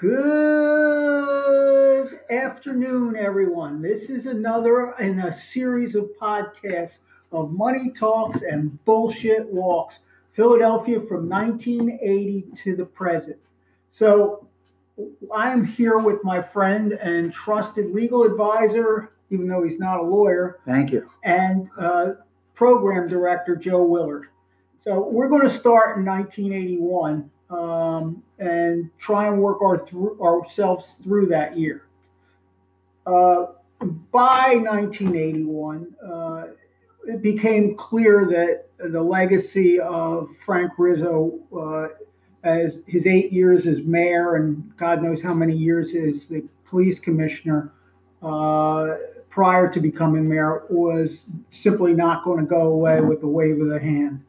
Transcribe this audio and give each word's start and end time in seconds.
Good 0.00 1.00
afternoon, 2.30 3.16
everyone. 3.16 3.82
This 3.82 4.08
is 4.10 4.26
another 4.26 4.92
in 5.00 5.18
a 5.18 5.32
series 5.32 5.96
of 5.96 6.08
podcasts 6.22 7.00
of 7.32 7.50
Money 7.50 7.90
Talks 7.90 8.42
and 8.42 8.78
Bullshit 8.84 9.52
Walks, 9.52 9.98
Philadelphia 10.30 11.00
from 11.00 11.28
1980 11.28 12.46
to 12.62 12.76
the 12.76 12.86
present. 12.86 13.38
So, 13.90 14.46
I'm 15.34 15.64
here 15.64 15.98
with 15.98 16.22
my 16.22 16.40
friend 16.40 16.92
and 16.92 17.32
trusted 17.32 17.90
legal 17.90 18.22
advisor, 18.22 19.10
even 19.30 19.48
though 19.48 19.64
he's 19.64 19.80
not 19.80 19.98
a 19.98 20.04
lawyer. 20.04 20.60
Thank 20.64 20.92
you. 20.92 21.10
And 21.24 21.68
uh, 21.76 22.12
program 22.54 23.08
director, 23.08 23.56
Joe 23.56 23.82
Willard. 23.82 24.28
So, 24.76 25.08
we're 25.08 25.28
going 25.28 25.42
to 25.42 25.50
start 25.50 25.98
in 25.98 26.04
1981 26.04 27.28
um, 27.50 28.22
and 28.38 28.90
try 28.98 29.26
and 29.26 29.40
work 29.40 29.62
our 29.62 29.78
through, 29.78 30.20
ourselves 30.22 30.94
through 31.02 31.26
that 31.26 31.56
year. 31.56 31.84
Uh, 33.06 33.46
by 34.12 34.56
1981, 34.56 35.94
uh, 36.04 36.46
it 37.06 37.22
became 37.22 37.74
clear 37.76 38.26
that 38.26 38.66
the 38.90 39.00
legacy 39.00 39.80
of 39.80 40.28
Frank 40.44 40.72
Rizzo, 40.78 41.38
uh, 41.56 41.88
as 42.44 42.80
his 42.86 43.06
eight 43.06 43.32
years 43.32 43.66
as 43.66 43.82
mayor 43.82 44.36
and 44.36 44.76
God 44.76 45.02
knows 45.02 45.20
how 45.20 45.34
many 45.34 45.54
years 45.54 45.94
as 45.94 46.26
the 46.26 46.44
police 46.66 46.98
commissioner 46.98 47.72
uh, 48.22 48.96
prior 49.30 49.70
to 49.70 49.80
becoming 49.80 50.28
mayor, 50.28 50.64
was 50.68 51.24
simply 51.50 51.94
not 51.94 52.24
going 52.24 52.40
to 52.40 52.46
go 52.46 52.72
away 52.72 53.00
with 53.00 53.20
the 53.20 53.28
wave 53.28 53.60
of 53.60 53.68
the 53.68 53.80
hand. 53.80 54.22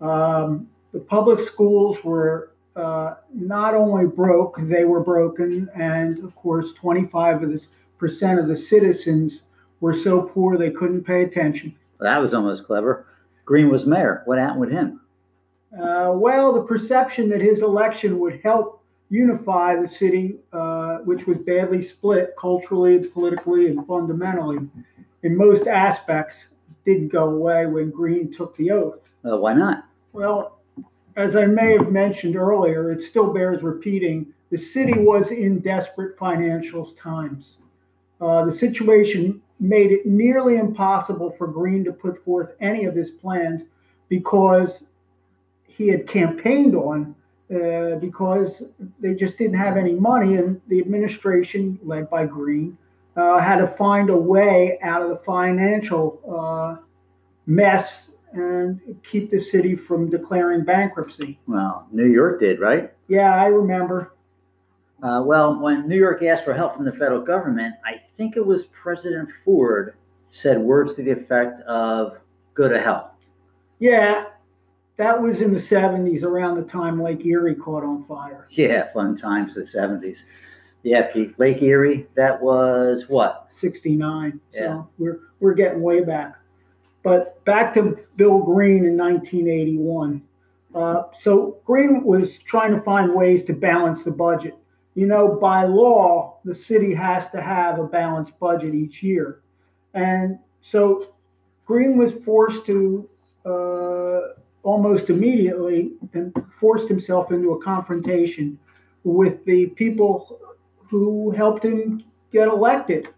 Um, 0.00 0.68
the 0.92 1.00
public 1.00 1.38
schools 1.38 2.02
were 2.04 2.52
uh, 2.76 3.14
not 3.34 3.74
only 3.74 4.06
broke, 4.06 4.56
they 4.60 4.84
were 4.84 5.02
broken, 5.02 5.68
and 5.74 6.18
of 6.20 6.34
course, 6.36 6.72
25 6.72 7.42
of 7.42 7.52
the 7.52 7.62
percent 7.98 8.40
of 8.40 8.48
the 8.48 8.56
citizens 8.56 9.42
were 9.80 9.94
so 9.94 10.22
poor 10.22 10.56
they 10.56 10.70
couldn't 10.70 11.04
pay 11.04 11.22
attention. 11.22 11.74
Well, 11.98 12.10
that 12.10 12.20
was 12.20 12.34
almost 12.34 12.64
clever. 12.64 13.06
Green 13.44 13.68
was 13.68 13.86
mayor. 13.86 14.22
What 14.24 14.38
happened 14.38 14.60
with 14.60 14.70
him? 14.70 15.00
Uh, 15.78 16.12
well, 16.14 16.52
the 16.52 16.62
perception 16.62 17.28
that 17.30 17.40
his 17.40 17.62
election 17.62 18.18
would 18.18 18.40
help 18.42 18.82
unify 19.08 19.76
the 19.76 19.86
city, 19.88 20.36
uh, 20.52 20.98
which 20.98 21.26
was 21.26 21.38
badly 21.38 21.82
split 21.82 22.34
culturally, 22.38 22.98
politically, 22.98 23.66
and 23.66 23.86
fundamentally 23.86 24.68
in 25.22 25.36
most 25.36 25.66
aspects, 25.66 26.46
didn't 26.84 27.08
go 27.08 27.28
away 27.28 27.66
when 27.66 27.90
Green 27.90 28.32
took 28.32 28.56
the 28.56 28.70
oath. 28.70 29.00
Uh, 29.24 29.36
why 29.36 29.54
not? 29.54 29.84
Well, 30.12 30.58
as 31.16 31.36
I 31.36 31.46
may 31.46 31.72
have 31.72 31.90
mentioned 31.90 32.36
earlier, 32.36 32.90
it 32.90 33.00
still 33.00 33.32
bears 33.32 33.62
repeating. 33.62 34.32
The 34.50 34.58
city 34.58 34.98
was 34.98 35.30
in 35.30 35.60
desperate 35.60 36.16
financial 36.18 36.84
times. 36.84 37.56
Uh, 38.20 38.44
the 38.44 38.52
situation 38.52 39.42
made 39.60 39.92
it 39.92 40.06
nearly 40.06 40.56
impossible 40.56 41.30
for 41.30 41.46
Green 41.46 41.84
to 41.84 41.92
put 41.92 42.22
forth 42.24 42.54
any 42.60 42.84
of 42.84 42.94
his 42.94 43.10
plans 43.10 43.64
because 44.08 44.84
he 45.66 45.88
had 45.88 46.06
campaigned 46.06 46.74
on 46.74 47.14
uh, 47.54 47.96
because 47.96 48.62
they 48.98 49.14
just 49.14 49.36
didn't 49.36 49.56
have 49.56 49.76
any 49.76 49.94
money, 49.94 50.36
and 50.36 50.60
the 50.68 50.78
administration, 50.80 51.78
led 51.82 52.08
by 52.08 52.24
Green, 52.24 52.78
uh, 53.16 53.38
had 53.38 53.56
to 53.56 53.66
find 53.66 54.08
a 54.08 54.16
way 54.16 54.78
out 54.82 55.02
of 55.02 55.10
the 55.10 55.16
financial 55.16 56.20
uh, 56.26 56.82
mess 57.46 58.11
and 58.32 58.80
keep 59.02 59.30
the 59.30 59.40
city 59.40 59.74
from 59.74 60.10
declaring 60.10 60.64
bankruptcy. 60.64 61.38
Well, 61.46 61.86
New 61.92 62.06
York 62.06 62.40
did, 62.40 62.60
right? 62.60 62.92
Yeah, 63.08 63.34
I 63.34 63.46
remember. 63.46 64.14
Uh, 65.02 65.22
well, 65.24 65.58
when 65.58 65.88
New 65.88 65.96
York 65.96 66.22
asked 66.22 66.44
for 66.44 66.54
help 66.54 66.76
from 66.76 66.84
the 66.84 66.92
federal 66.92 67.20
government, 67.20 67.74
I 67.84 68.00
think 68.16 68.36
it 68.36 68.46
was 68.46 68.66
President 68.66 69.30
Ford 69.44 69.96
said 70.30 70.58
words 70.58 70.94
to 70.94 71.02
the 71.02 71.10
effect 71.10 71.60
of 71.60 72.18
"go 72.54 72.68
to 72.68 72.80
hell." 72.80 73.16
Yeah, 73.80 74.26
that 74.96 75.20
was 75.20 75.40
in 75.40 75.52
the 75.52 75.58
'70s, 75.58 76.22
around 76.22 76.56
the 76.56 76.62
time 76.62 77.02
Lake 77.02 77.26
Erie 77.26 77.56
caught 77.56 77.82
on 77.82 78.04
fire. 78.04 78.46
Yeah, 78.50 78.92
fun 78.92 79.16
times, 79.16 79.56
the 79.56 79.62
'70s. 79.62 80.24
Yeah, 80.84 81.02
Pete, 81.12 81.38
Lake 81.38 81.62
Erie. 81.62 82.06
That 82.14 82.40
was 82.40 83.06
what? 83.08 83.48
'69. 83.50 84.40
Yeah. 84.52 84.60
So 84.60 84.88
we're 84.98 85.20
we're 85.40 85.54
getting 85.54 85.82
way 85.82 86.02
back. 86.02 86.36
But 87.02 87.44
back 87.44 87.74
to 87.74 87.98
Bill 88.16 88.38
Green 88.38 88.84
in 88.84 88.96
1981. 88.96 90.22
Uh, 90.74 91.02
so 91.12 91.58
Green 91.64 92.02
was 92.04 92.38
trying 92.38 92.72
to 92.72 92.80
find 92.80 93.14
ways 93.14 93.44
to 93.44 93.52
balance 93.52 94.02
the 94.02 94.10
budget. 94.10 94.56
You 94.94 95.06
know, 95.06 95.36
by 95.40 95.64
law, 95.64 96.38
the 96.44 96.54
city 96.54 96.94
has 96.94 97.30
to 97.30 97.40
have 97.40 97.78
a 97.78 97.84
balanced 97.84 98.38
budget 98.38 98.74
each 98.74 99.02
year. 99.02 99.40
And 99.94 100.38
so 100.60 101.14
Green 101.66 101.96
was 101.96 102.12
forced 102.12 102.66
to 102.66 103.08
uh, 103.44 104.34
almost 104.62 105.10
immediately 105.10 105.92
and 106.14 106.32
forced 106.50 106.88
himself 106.88 107.32
into 107.32 107.52
a 107.52 107.62
confrontation 107.62 108.58
with 109.04 109.44
the 109.44 109.66
people 109.66 110.38
who 110.88 111.30
helped 111.30 111.64
him 111.64 112.02
get 112.32 112.48
elected, 112.48 113.08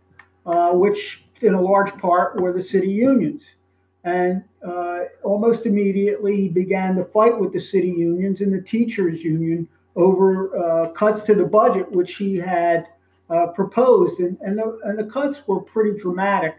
uh, 0.46 0.70
which 0.70 1.24
in 1.40 1.54
a 1.54 1.60
large 1.60 1.92
part 1.98 2.40
were 2.40 2.52
the 2.52 2.62
city 2.62 2.90
unions. 2.90 3.54
And 4.04 4.44
uh, 4.62 5.04
almost 5.22 5.64
immediately, 5.64 6.36
he 6.36 6.48
began 6.48 6.94
to 6.96 7.04
fight 7.04 7.38
with 7.38 7.52
the 7.52 7.60
city 7.60 7.88
unions 7.88 8.42
and 8.42 8.52
the 8.52 8.60
teachers' 8.60 9.24
union 9.24 9.66
over 9.96 10.56
uh, 10.56 10.88
cuts 10.90 11.22
to 11.22 11.34
the 11.34 11.44
budget, 11.44 11.90
which 11.90 12.16
he 12.16 12.36
had 12.36 12.86
uh, 13.30 13.46
proposed. 13.48 14.20
And, 14.20 14.36
and, 14.42 14.58
the, 14.58 14.78
and 14.84 14.98
the 14.98 15.04
cuts 15.04 15.46
were 15.46 15.60
pretty 15.60 15.98
dramatic, 15.98 16.56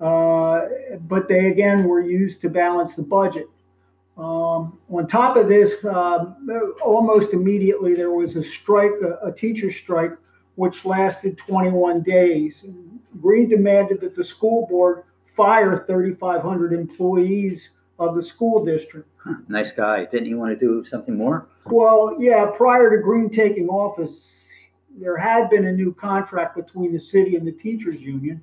uh, 0.00 0.62
but 1.06 1.28
they 1.28 1.48
again 1.48 1.84
were 1.84 2.00
used 2.00 2.40
to 2.42 2.48
balance 2.48 2.94
the 2.94 3.02
budget. 3.02 3.48
Um, 4.16 4.78
on 4.90 5.06
top 5.06 5.36
of 5.36 5.48
this, 5.48 5.74
um, 5.84 6.36
almost 6.82 7.34
immediately, 7.34 7.94
there 7.94 8.10
was 8.10 8.34
a 8.36 8.42
strike, 8.42 8.92
a, 9.02 9.26
a 9.26 9.32
teacher 9.32 9.70
strike, 9.70 10.12
which 10.54 10.86
lasted 10.86 11.36
21 11.36 12.00
days. 12.00 12.64
Green 13.20 13.48
demanded 13.48 14.00
that 14.00 14.14
the 14.14 14.24
school 14.24 14.66
board 14.66 15.02
fire 15.36 15.84
3,500 15.86 16.72
employees 16.72 17.70
of 17.98 18.16
the 18.16 18.22
school 18.22 18.64
district. 18.64 19.08
Huh, 19.18 19.34
nice 19.48 19.70
guy. 19.70 20.06
Didn't 20.06 20.26
he 20.26 20.34
want 20.34 20.58
to 20.58 20.66
do 20.66 20.82
something 20.82 21.16
more? 21.16 21.46
Well, 21.66 22.16
yeah, 22.18 22.46
prior 22.46 22.90
to 22.90 23.02
Green 23.02 23.28
taking 23.28 23.68
office, 23.68 24.48
there 24.98 25.16
had 25.16 25.50
been 25.50 25.66
a 25.66 25.72
new 25.72 25.92
contract 25.92 26.56
between 26.56 26.92
the 26.92 26.98
city 26.98 27.36
and 27.36 27.46
the 27.46 27.52
teachers 27.52 28.00
union, 28.00 28.40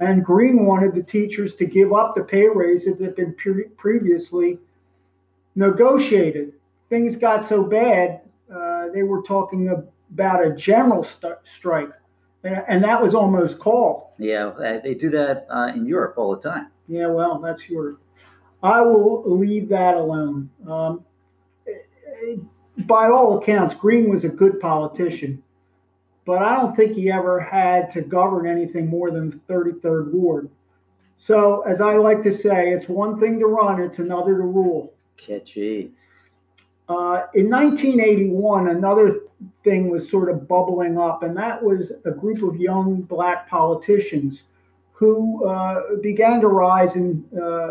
and 0.00 0.24
Green 0.24 0.66
wanted 0.66 0.94
the 0.94 1.02
teachers 1.02 1.54
to 1.56 1.64
give 1.64 1.92
up 1.92 2.14
the 2.14 2.22
pay 2.22 2.48
raises 2.48 2.98
that 2.98 3.04
had 3.04 3.16
been 3.16 3.34
pre- 3.34 3.68
previously 3.76 4.58
negotiated. 5.54 6.52
Things 6.90 7.16
got 7.16 7.44
so 7.44 7.62
bad, 7.62 8.20
uh, 8.54 8.88
they 8.88 9.02
were 9.02 9.22
talking 9.22 9.70
about 10.12 10.44
a 10.44 10.54
general 10.54 11.02
st- 11.02 11.38
strike 11.42 11.90
and 12.44 12.84
that 12.84 13.00
was 13.00 13.14
almost 13.14 13.58
called. 13.58 14.04
Yeah, 14.18 14.48
uh, 14.48 14.80
they 14.80 14.94
do 14.94 15.10
that 15.10 15.46
uh, 15.50 15.72
in 15.74 15.86
Europe 15.86 16.14
all 16.16 16.36
the 16.36 16.42
time. 16.42 16.68
Yeah, 16.86 17.06
well, 17.06 17.38
that's 17.38 17.68
your. 17.68 17.98
I 18.62 18.80
will 18.80 19.22
leave 19.26 19.68
that 19.70 19.96
alone. 19.96 20.50
Um, 20.68 21.04
by 22.78 23.08
all 23.08 23.38
accounts, 23.38 23.74
Green 23.74 24.10
was 24.10 24.24
a 24.24 24.28
good 24.28 24.60
politician, 24.60 25.42
but 26.24 26.42
I 26.42 26.56
don't 26.56 26.74
think 26.74 26.92
he 26.92 27.10
ever 27.10 27.40
had 27.40 27.90
to 27.90 28.02
govern 28.02 28.46
anything 28.46 28.88
more 28.88 29.10
than 29.10 29.30
the 29.30 29.36
33rd 29.52 30.12
Ward. 30.12 30.50
So, 31.16 31.62
as 31.62 31.80
I 31.80 31.94
like 31.94 32.22
to 32.22 32.32
say, 32.32 32.70
it's 32.70 32.88
one 32.88 33.18
thing 33.18 33.38
to 33.38 33.46
run, 33.46 33.80
it's 33.80 33.98
another 33.98 34.36
to 34.36 34.44
rule. 34.44 34.94
Catchy. 35.16 35.92
Uh, 36.88 37.24
in 37.34 37.48
1981, 37.48 38.68
another 38.68 39.20
thing 39.64 39.90
was 39.90 40.08
sort 40.08 40.30
of 40.30 40.46
bubbling 40.46 40.98
up, 40.98 41.22
and 41.22 41.36
that 41.36 41.62
was 41.62 41.92
a 42.04 42.10
group 42.10 42.42
of 42.42 42.56
young 42.56 43.02
black 43.02 43.48
politicians 43.48 44.44
who 44.92 45.44
uh, 45.44 45.96
began 46.02 46.40
to 46.40 46.48
rise 46.48 46.94
in 46.96 47.24
uh, 47.36 47.70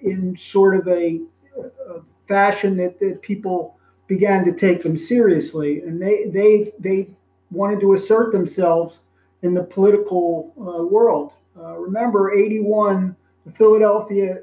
in 0.00 0.34
sort 0.38 0.76
of 0.76 0.88
a, 0.88 1.20
a 1.58 2.00
fashion 2.26 2.76
that, 2.76 2.98
that, 2.98 3.20
people 3.20 3.76
began 4.06 4.44
to 4.44 4.52
take 4.52 4.82
them 4.82 4.96
seriously, 4.96 5.80
and 5.82 6.00
they 6.00 6.24
they 6.26 6.72
they 6.78 7.08
wanted 7.50 7.80
to 7.80 7.92
assert 7.92 8.32
themselves 8.32 9.00
in 9.42 9.52
the 9.54 9.62
political 9.62 10.52
uh, 10.58 10.84
world. 10.84 11.32
Uh, 11.58 11.74
remember, 11.76 12.34
81, 12.34 13.16
Philadelphia, 13.54 14.40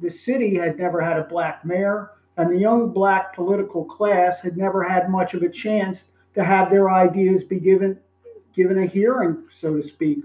the 0.00 0.10
city 0.10 0.56
had 0.56 0.78
never 0.78 1.00
had 1.00 1.18
a 1.18 1.24
black 1.24 1.64
mayor 1.64 2.10
and 2.36 2.50
the 2.50 2.58
young 2.58 2.92
black 2.92 3.34
political 3.34 3.84
class 3.84 4.40
had 4.40 4.56
never 4.56 4.82
had 4.82 5.10
much 5.10 5.34
of 5.34 5.42
a 5.42 5.48
chance 5.48 6.06
to 6.36 6.44
have 6.44 6.70
their 6.70 6.90
ideas 6.90 7.42
be 7.42 7.58
given 7.58 7.98
given 8.54 8.78
a 8.78 8.86
hearing, 8.86 9.44
so 9.50 9.76
to 9.76 9.82
speak, 9.82 10.18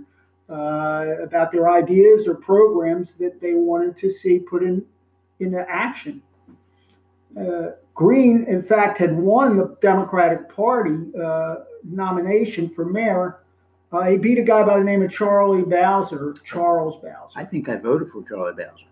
uh, 0.49 1.15
about 1.21 1.51
their 1.51 1.69
ideas 1.69 2.27
or 2.27 2.35
programs 2.35 3.15
that 3.15 3.41
they 3.41 3.55
wanted 3.55 3.95
to 3.97 4.09
see 4.09 4.39
put 4.39 4.63
in 4.63 4.85
into 5.39 5.65
action. 5.69 6.21
Uh, 7.37 7.71
Green, 7.93 8.45
in 8.45 8.61
fact, 8.61 8.97
had 8.97 9.17
won 9.17 9.57
the 9.57 9.75
Democratic 9.81 10.49
Party 10.49 11.11
uh, 11.21 11.55
nomination 11.83 12.69
for 12.69 12.85
mayor. 12.85 13.39
Uh, 13.91 14.03
he 14.03 14.17
beat 14.17 14.37
a 14.37 14.43
guy 14.43 14.63
by 14.63 14.77
the 14.77 14.83
name 14.83 15.01
of 15.01 15.11
Charlie 15.11 15.63
Bowser, 15.63 16.35
Charles 16.45 16.95
Bowser. 16.97 17.37
I 17.37 17.43
think 17.43 17.67
I 17.67 17.75
voted 17.75 18.09
for 18.09 18.23
Charlie 18.23 18.53
Bowser. 18.53 18.85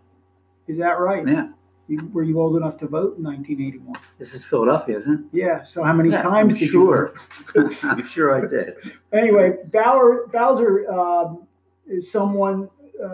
Is 0.68 0.78
that 0.80 1.00
right? 1.00 1.26
Yeah. 1.26 1.50
You, 1.90 2.08
were 2.14 2.24
you 2.24 2.40
old 2.40 2.56
enough 2.56 2.78
to 2.78 2.88
vote 2.88 3.18
in 3.18 3.24
1981? 3.24 3.96
This 4.20 4.36
is 4.36 4.44
Philadelphia, 4.46 5.00
isn't 5.00 5.12
it? 5.12 5.20
Yeah. 5.38 5.66
So 5.66 5.84
how 5.84 5.92
many 5.92 6.12
Yeah, 6.12 6.22
times 6.22 6.54
I'm 6.54 6.60
did 6.60 6.70
sure. 6.70 7.16
you 7.56 7.66
it? 7.68 7.84
I'm 7.84 8.06
sure 8.08 8.36
I 8.36 8.48
did. 8.48 8.76
Anyway, 9.12 9.58
Bauer, 9.74 10.28
Bowser 10.28 10.88
um, 10.92 11.48
is 11.88 12.12
someone 12.12 12.70
uh, 13.04 13.08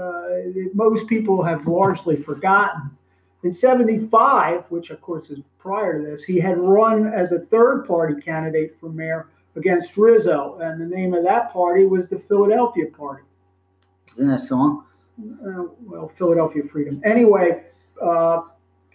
that 0.53 0.71
most 0.73 1.07
people 1.07 1.41
have 1.41 1.65
largely 1.67 2.17
forgotten. 2.17 2.91
In 3.43 3.53
75, 3.53 4.65
which 4.69 4.89
of 4.89 4.99
course 5.01 5.29
is 5.29 5.39
prior 5.57 5.99
to 6.01 6.05
this, 6.05 6.23
he 6.25 6.37
had 6.39 6.57
run 6.57 7.07
as 7.07 7.31
a 7.31 7.39
third 7.45 7.85
party 7.85 8.19
candidate 8.19 8.77
for 8.77 8.89
mayor 8.89 9.29
against 9.55 9.95
Rizzo. 9.95 10.57
And 10.61 10.81
the 10.81 10.85
name 10.93 11.13
of 11.13 11.23
that 11.23 11.53
party 11.53 11.85
was 11.85 12.09
the 12.09 12.19
Philadelphia 12.19 12.87
Party. 12.87 13.23
Isn't 14.15 14.27
that 14.27 14.35
a 14.35 14.39
song? 14.39 14.83
uh, 15.17 15.63
well, 15.85 16.09
Philadelphia 16.09 16.61
Freedom. 16.63 16.99
Anyway, 17.05 17.63
uh, 18.01 18.41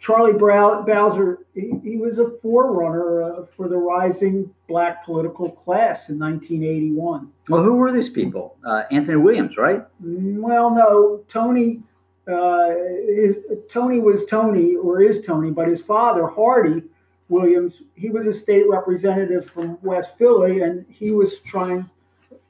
Charlie 0.00 0.32
Bowser, 0.32 1.40
he, 1.54 1.72
he 1.84 1.96
was 1.98 2.18
a 2.18 2.30
forerunner 2.30 3.22
uh, 3.22 3.44
for 3.44 3.68
the 3.68 3.76
rising 3.76 4.52
black 4.66 5.04
political 5.04 5.50
class 5.50 6.08
in 6.08 6.18
1981. 6.18 7.30
Well, 7.50 7.62
who 7.62 7.74
were 7.74 7.92
these 7.92 8.08
people? 8.08 8.56
Uh, 8.64 8.84
Anthony 8.90 9.18
Williams, 9.18 9.58
right? 9.58 9.84
Mm, 10.02 10.38
Well, 10.40 10.74
no, 10.74 11.22
Tony, 11.28 11.82
uh, 12.26 12.70
his, 13.06 13.40
Tony 13.68 14.00
was 14.00 14.24
Tony 14.24 14.74
or 14.74 15.02
is 15.02 15.20
Tony, 15.20 15.50
but 15.50 15.68
his 15.68 15.82
father, 15.82 16.26
Hardy 16.26 16.82
Williams, 17.28 17.82
he 17.94 18.08
was 18.08 18.24
a 18.24 18.32
state 18.32 18.66
representative 18.70 19.44
from 19.44 19.76
West 19.82 20.16
Philly, 20.16 20.62
and 20.62 20.86
he 20.88 21.10
was 21.10 21.40
trying, 21.40 21.88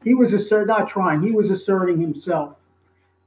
he 0.04 0.14
was 0.14 0.32
assert, 0.32 0.68
not 0.68 0.88
trying, 0.88 1.20
he 1.20 1.32
was 1.32 1.50
asserting 1.50 2.00
himself. 2.00 2.59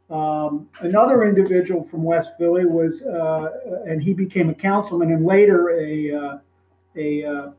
Um, 0.09 0.69
another 0.81 1.23
individual 1.23 1.83
from 1.83 2.03
West 2.03 2.33
Philly 2.37 2.65
was, 2.65 3.01
uh, 3.03 3.81
and 3.85 4.01
he 4.01 4.13
became 4.13 4.49
a 4.49 4.53
councilman 4.53 5.11
and 5.11 5.25
later 5.25 5.71
a 5.71 6.11
uh, 6.11 6.37
a 6.95 7.25
uh, 7.25 7.51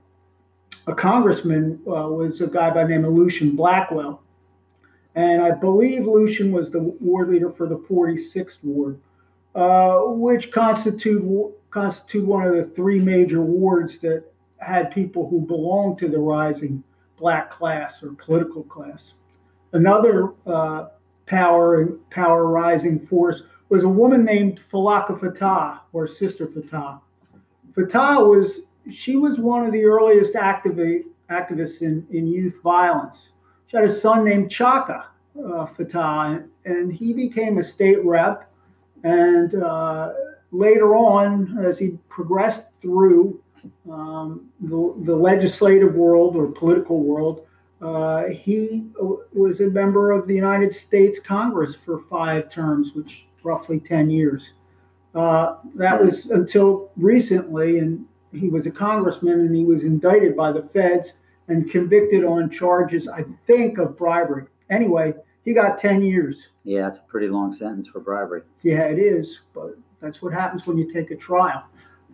a 0.86 0.94
congressman 0.94 1.80
uh, 1.86 2.08
was 2.10 2.40
a 2.40 2.46
guy 2.46 2.70
by 2.70 2.82
the 2.82 2.90
name 2.90 3.04
of 3.04 3.12
Lucien 3.12 3.56
Blackwell, 3.56 4.22
and 5.14 5.42
I 5.42 5.52
believe 5.52 6.06
Lucien 6.06 6.52
was 6.52 6.70
the 6.70 6.80
ward 7.00 7.30
leader 7.30 7.50
for 7.50 7.66
the 7.66 7.78
46th 7.78 8.62
ward, 8.62 9.00
uh, 9.54 10.00
which 10.02 10.52
constitute 10.52 11.54
constitute 11.70 12.26
one 12.26 12.46
of 12.46 12.54
the 12.54 12.64
three 12.64 13.00
major 13.00 13.42
wards 13.42 13.98
that 13.98 14.24
had 14.58 14.90
people 14.90 15.28
who 15.28 15.40
belonged 15.40 15.98
to 15.98 16.08
the 16.08 16.18
rising 16.18 16.84
black 17.16 17.50
class 17.50 18.02
or 18.02 18.12
political 18.12 18.62
class. 18.62 19.14
Another 19.72 20.34
uh, 20.46 20.88
power 21.26 21.80
and 21.80 22.10
power 22.10 22.46
rising 22.46 22.98
force 23.00 23.42
was 23.68 23.82
a 23.82 23.88
woman 23.88 24.24
named 24.24 24.60
Falaka 24.70 25.18
Fattah 25.18 25.80
or 25.92 26.06
Sister 26.06 26.46
Fattah. 26.46 27.00
Fattah 27.72 28.28
was 28.28 28.60
she 28.90 29.16
was 29.16 29.38
one 29.38 29.64
of 29.64 29.72
the 29.72 29.84
earliest 29.84 30.34
activi- 30.34 31.04
activists 31.30 31.82
in, 31.82 32.06
in 32.10 32.26
youth 32.26 32.60
violence. 32.62 33.30
She 33.66 33.76
had 33.76 33.86
a 33.86 33.90
son 33.90 34.24
named 34.24 34.50
Chaka 34.50 35.06
uh, 35.38 35.66
Fattah, 35.66 36.46
and 36.64 36.92
he 36.92 37.12
became 37.12 37.58
a 37.58 37.64
state 37.64 38.04
rep. 38.04 38.50
And 39.02 39.54
uh, 39.54 40.12
later 40.50 40.94
on, 40.94 41.58
as 41.58 41.78
he 41.78 41.98
progressed 42.08 42.66
through 42.80 43.42
um, 43.90 44.46
the, 44.60 44.94
the 45.02 45.16
legislative 45.16 45.94
world 45.94 46.36
or 46.36 46.46
political 46.46 47.02
world, 47.02 47.46
uh, 47.80 48.26
he 48.28 48.90
was 49.32 49.60
a 49.60 49.68
member 49.68 50.12
of 50.12 50.26
the 50.26 50.34
United 50.34 50.72
States 50.72 51.18
Congress 51.18 51.74
for 51.74 51.98
five 51.98 52.48
terms, 52.48 52.92
which 52.94 53.26
roughly 53.42 53.78
10 53.78 54.10
years. 54.10 54.52
Uh, 55.14 55.56
that 55.74 56.00
was 56.00 56.26
until 56.26 56.90
recently, 56.96 57.78
and 57.78 58.04
he 58.32 58.48
was 58.48 58.66
a 58.66 58.70
congressman 58.70 59.40
and 59.40 59.54
he 59.54 59.64
was 59.64 59.84
indicted 59.84 60.36
by 60.36 60.50
the 60.50 60.62
feds 60.62 61.14
and 61.48 61.70
convicted 61.70 62.24
on 62.24 62.50
charges, 62.50 63.06
I 63.06 63.24
think, 63.46 63.78
of 63.78 63.96
bribery. 63.96 64.46
Anyway, 64.70 65.14
he 65.44 65.52
got 65.52 65.78
10 65.78 66.02
years. 66.02 66.48
Yeah, 66.64 66.82
that's 66.82 66.98
a 66.98 67.02
pretty 67.02 67.28
long 67.28 67.52
sentence 67.52 67.86
for 67.86 68.00
bribery. 68.00 68.42
Yeah, 68.62 68.84
it 68.84 68.98
is, 68.98 69.42
but 69.52 69.76
that's 70.00 70.22
what 70.22 70.32
happens 70.32 70.66
when 70.66 70.78
you 70.78 70.92
take 70.92 71.10
a 71.10 71.16
trial. 71.16 71.64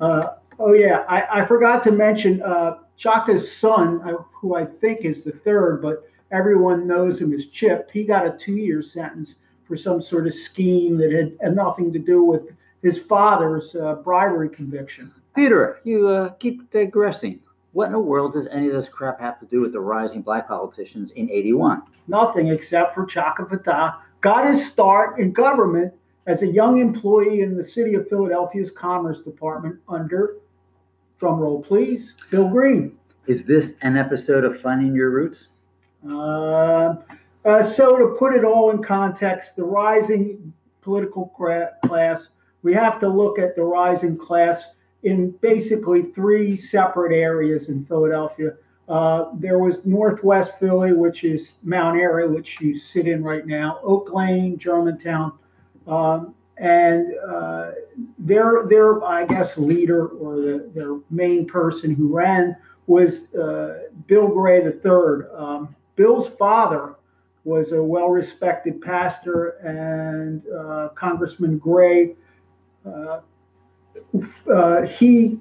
Uh, 0.00 0.34
oh, 0.58 0.72
yeah, 0.72 1.04
I, 1.08 1.40
I 1.40 1.46
forgot 1.46 1.82
to 1.84 1.92
mention 1.92 2.42
uh, 2.42 2.78
Chaka's 3.00 3.50
son, 3.50 4.02
uh, 4.04 4.22
who 4.30 4.54
I 4.54 4.62
think 4.66 5.06
is 5.06 5.24
the 5.24 5.32
third, 5.32 5.80
but 5.80 6.04
everyone 6.32 6.86
knows 6.86 7.18
him 7.18 7.32
as 7.32 7.46
Chip. 7.46 7.90
He 7.90 8.04
got 8.04 8.26
a 8.26 8.36
two 8.36 8.52
year 8.52 8.82
sentence 8.82 9.36
for 9.64 9.74
some 9.74 10.02
sort 10.02 10.26
of 10.26 10.34
scheme 10.34 10.98
that 10.98 11.10
had, 11.10 11.34
had 11.40 11.56
nothing 11.56 11.94
to 11.94 11.98
do 11.98 12.22
with 12.22 12.50
his 12.82 12.98
father's 12.98 13.74
uh, 13.74 13.94
bribery 13.94 14.50
conviction. 14.50 15.10
Peter, 15.34 15.80
you 15.84 16.08
uh, 16.08 16.28
keep 16.34 16.70
digressing. 16.70 17.40
What 17.72 17.86
in 17.86 17.92
the 17.92 17.98
world 17.98 18.34
does 18.34 18.48
any 18.48 18.66
of 18.66 18.74
this 18.74 18.90
crap 18.90 19.18
have 19.18 19.38
to 19.38 19.46
do 19.46 19.62
with 19.62 19.72
the 19.72 19.80
rising 19.80 20.20
black 20.20 20.46
politicians 20.46 21.12
in 21.12 21.30
81? 21.30 21.80
Nothing 22.06 22.48
except 22.48 22.94
for 22.94 23.06
Chaka 23.06 23.44
Fattah 23.44 23.98
got 24.20 24.44
his 24.44 24.66
start 24.66 25.18
in 25.18 25.32
government 25.32 25.94
as 26.26 26.42
a 26.42 26.46
young 26.46 26.76
employee 26.76 27.40
in 27.40 27.56
the 27.56 27.64
city 27.64 27.94
of 27.94 28.10
Philadelphia's 28.10 28.70
Commerce 28.70 29.22
Department 29.22 29.80
under, 29.88 30.36
drumroll 31.20 31.64
please, 31.64 32.14
Bill 32.30 32.48
Green. 32.48 32.96
Is 33.26 33.44
this 33.44 33.74
an 33.82 33.96
episode 33.96 34.44
of 34.44 34.60
Finding 34.60 34.94
Your 34.94 35.10
Roots? 35.10 35.48
Uh, 36.08 36.94
uh, 37.44 37.62
so, 37.62 37.98
to 37.98 38.14
put 38.18 38.34
it 38.34 38.44
all 38.44 38.70
in 38.70 38.82
context, 38.82 39.56
the 39.56 39.64
rising 39.64 40.52
political 40.80 41.26
class, 41.84 42.28
we 42.62 42.72
have 42.72 42.98
to 43.00 43.08
look 43.08 43.38
at 43.38 43.54
the 43.54 43.62
rising 43.62 44.16
class 44.16 44.68
in 45.02 45.30
basically 45.42 46.02
three 46.02 46.56
separate 46.56 47.12
areas 47.12 47.68
in 47.68 47.84
Philadelphia. 47.84 48.52
Uh, 48.88 49.26
there 49.34 49.58
was 49.58 49.86
Northwest 49.86 50.58
Philly, 50.58 50.92
which 50.92 51.22
is 51.22 51.56
Mount 51.62 51.96
Airy, 51.96 52.28
which 52.28 52.60
you 52.60 52.74
sit 52.74 53.06
in 53.06 53.22
right 53.22 53.46
now, 53.46 53.78
Oak 53.82 54.12
Lane, 54.12 54.58
Germantown, 54.58 55.32
um, 55.86 56.34
and 56.60 57.14
uh, 57.26 57.72
their 58.18 58.66
their 58.68 59.02
I 59.02 59.24
guess 59.24 59.56
leader 59.58 60.08
or 60.08 60.36
the, 60.36 60.70
their 60.74 60.98
main 61.10 61.46
person 61.46 61.94
who 61.94 62.14
ran 62.14 62.54
was 62.86 63.32
uh, 63.34 63.84
Bill 64.06 64.28
Gray 64.28 64.62
III. 64.62 65.26
Um, 65.34 65.74
Bill's 65.96 66.28
father 66.28 66.94
was 67.44 67.72
a 67.72 67.82
well-respected 67.82 68.82
pastor, 68.82 69.50
and 69.62 70.42
uh, 70.54 70.88
Congressman 70.94 71.56
Gray. 71.58 72.14
Uh, 72.84 73.20
uh, 74.52 74.82
he 74.86 75.38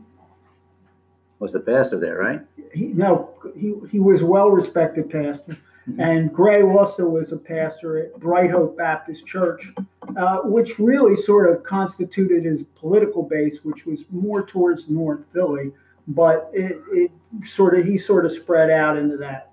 Was 1.40 1.52
the 1.52 1.60
pastor 1.60 2.00
there, 2.00 2.18
right? 2.18 2.42
he 2.74 2.88
no 2.88 3.32
he 3.56 3.74
he 3.92 4.00
was 4.00 4.22
a 4.22 4.26
well-respected 4.26 5.10
pastor 5.10 5.58
Mhm. 5.88 5.96
and 5.98 6.34
gray 6.34 6.62
also 6.62 7.08
was 7.08 7.32
a 7.32 7.38
pastor 7.38 7.98
at 7.98 8.20
bright 8.20 8.52
hope 8.52 8.78
baptist 8.78 9.26
church 9.26 9.74
uh, 10.18 10.40
which 10.40 10.80
really 10.80 11.16
sort 11.16 11.50
of 11.50 11.64
constituted 11.64 12.44
his 12.44 12.64
political 12.64 13.24
base 13.24 13.64
which 13.64 13.86
was 13.86 14.06
more 14.12 14.44
towards 14.46 14.90
north 14.90 15.26
philly 15.34 15.72
but 16.08 16.50
it, 16.54 16.82
it 16.92 17.12
sort 17.44 17.78
of 17.78 17.86
he 17.86 17.98
sort 17.98 18.26
of 18.26 18.32
spread 18.32 18.70
out 18.70 18.98
into 18.98 19.18
that 19.18 19.52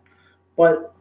but 0.56 0.94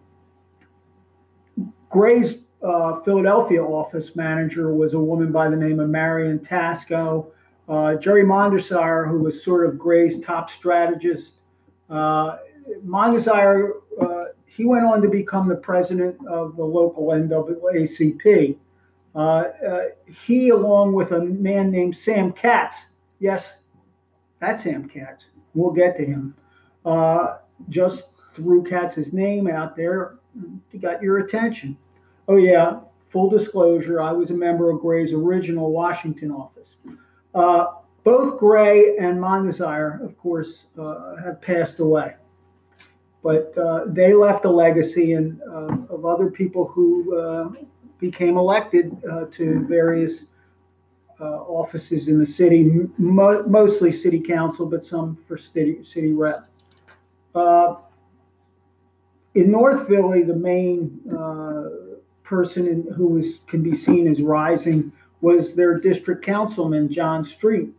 gray's 1.89 2.37
uh, 2.63 2.99
philadelphia 3.01 3.63
office 3.63 4.15
manager 4.15 4.73
was 4.73 4.93
a 4.93 4.99
woman 4.99 5.31
by 5.31 5.49
the 5.49 5.55
name 5.55 5.79
of 5.79 5.89
marian 5.89 6.39
tasco 6.39 7.27
uh, 7.69 7.95
jerry 7.95 8.23
mondesire 8.23 9.09
who 9.09 9.19
was 9.19 9.43
sort 9.43 9.67
of 9.67 9.77
gray's 9.77 10.19
top 10.19 10.49
strategist 10.49 11.35
uh, 11.89 12.37
Mondesire, 12.85 13.71
uh, 14.01 14.25
he 14.45 14.65
went 14.65 14.85
on 14.85 15.01
to 15.01 15.09
become 15.09 15.47
the 15.47 15.55
president 15.55 16.15
of 16.27 16.55
the 16.55 16.63
local 16.63 17.07
NAACP. 17.07 18.57
Uh, 19.15 19.49
uh, 19.65 19.81
he, 20.25 20.49
along 20.49 20.93
with 20.93 21.11
a 21.11 21.21
man 21.21 21.71
named 21.71 21.95
Sam 21.95 22.33
Katz, 22.33 22.85
yes, 23.19 23.59
that's 24.39 24.63
Sam 24.63 24.89
Katz. 24.89 25.27
We'll 25.53 25.71
get 25.71 25.95
to 25.97 26.05
him. 26.05 26.35
Uh, 26.85 27.37
just 27.69 28.09
threw 28.33 28.61
Katz's 28.61 29.13
name 29.13 29.47
out 29.47 29.75
there, 29.75 30.17
he 30.69 30.77
got 30.77 31.01
your 31.01 31.19
attention. 31.19 31.77
Oh 32.27 32.35
yeah, 32.35 32.81
full 33.07 33.29
disclosure, 33.29 34.01
I 34.01 34.11
was 34.11 34.31
a 34.31 34.35
member 34.35 34.69
of 34.69 34.81
Gray's 34.81 35.13
original 35.13 35.71
Washington 35.71 36.31
office. 36.31 36.75
Uh, 37.33 37.67
both 38.03 38.37
Gray 38.37 38.97
and 38.97 39.17
Mondesire, 39.17 40.03
of 40.03 40.17
course, 40.17 40.67
uh, 40.77 41.15
have 41.23 41.41
passed 41.41 41.79
away. 41.79 42.15
But 43.23 43.57
uh, 43.57 43.85
they 43.87 44.13
left 44.13 44.45
a 44.45 44.49
legacy 44.49 45.15
uh, 45.15 45.21
of 45.89 46.05
other 46.05 46.29
people 46.29 46.67
who 46.67 47.55
became 47.99 48.37
elected 48.37 48.95
uh, 49.09 49.25
to 49.31 49.65
various 49.67 50.25
uh, 51.19 51.41
offices 51.43 52.07
in 52.07 52.19
the 52.19 52.25
city, 52.25 52.69
mo- 52.97 53.43
mostly 53.47 53.91
city 53.91 54.19
council, 54.19 54.65
but 54.65 54.83
some 54.83 55.15
for 55.27 55.37
city, 55.37 55.81
city 55.81 56.13
rep. 56.13 56.49
Uh, 57.33 57.75
in 59.35 59.51
North 59.51 59.87
Philly, 59.87 60.23
the 60.23 60.35
main 60.35 60.99
uh, 61.11 61.95
person 62.23 62.67
in, 62.67 62.87
who 62.95 63.07
was, 63.07 63.39
can 63.47 63.61
be 63.61 63.73
seen 63.73 64.07
as 64.07 64.21
rising 64.21 64.91
was 65.21 65.55
their 65.55 65.79
district 65.79 66.23
councilman, 66.23 66.89
John 66.89 67.23
Street. 67.23 67.69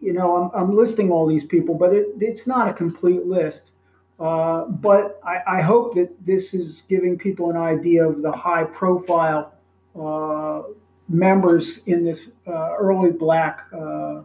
You 0.00 0.12
know, 0.12 0.36
I'm, 0.36 0.62
I'm 0.62 0.76
listing 0.76 1.10
all 1.10 1.26
these 1.26 1.44
people, 1.44 1.74
but 1.74 1.92
it, 1.92 2.06
it's 2.20 2.46
not 2.46 2.68
a 2.68 2.72
complete 2.72 3.26
list. 3.26 3.70
Uh, 4.18 4.66
but 4.66 5.20
I, 5.24 5.58
I, 5.58 5.60
hope 5.60 5.96
that 5.96 6.24
this 6.24 6.54
is 6.54 6.84
giving 6.88 7.18
people 7.18 7.50
an 7.50 7.56
idea 7.56 8.08
of 8.08 8.22
the 8.22 8.30
high 8.30 8.62
profile 8.62 9.52
uh, 10.00 10.62
members 11.08 11.80
in 11.86 12.04
this 12.04 12.28
uh, 12.46 12.74
early 12.78 13.10
black 13.10 13.62
uh, 13.76 14.22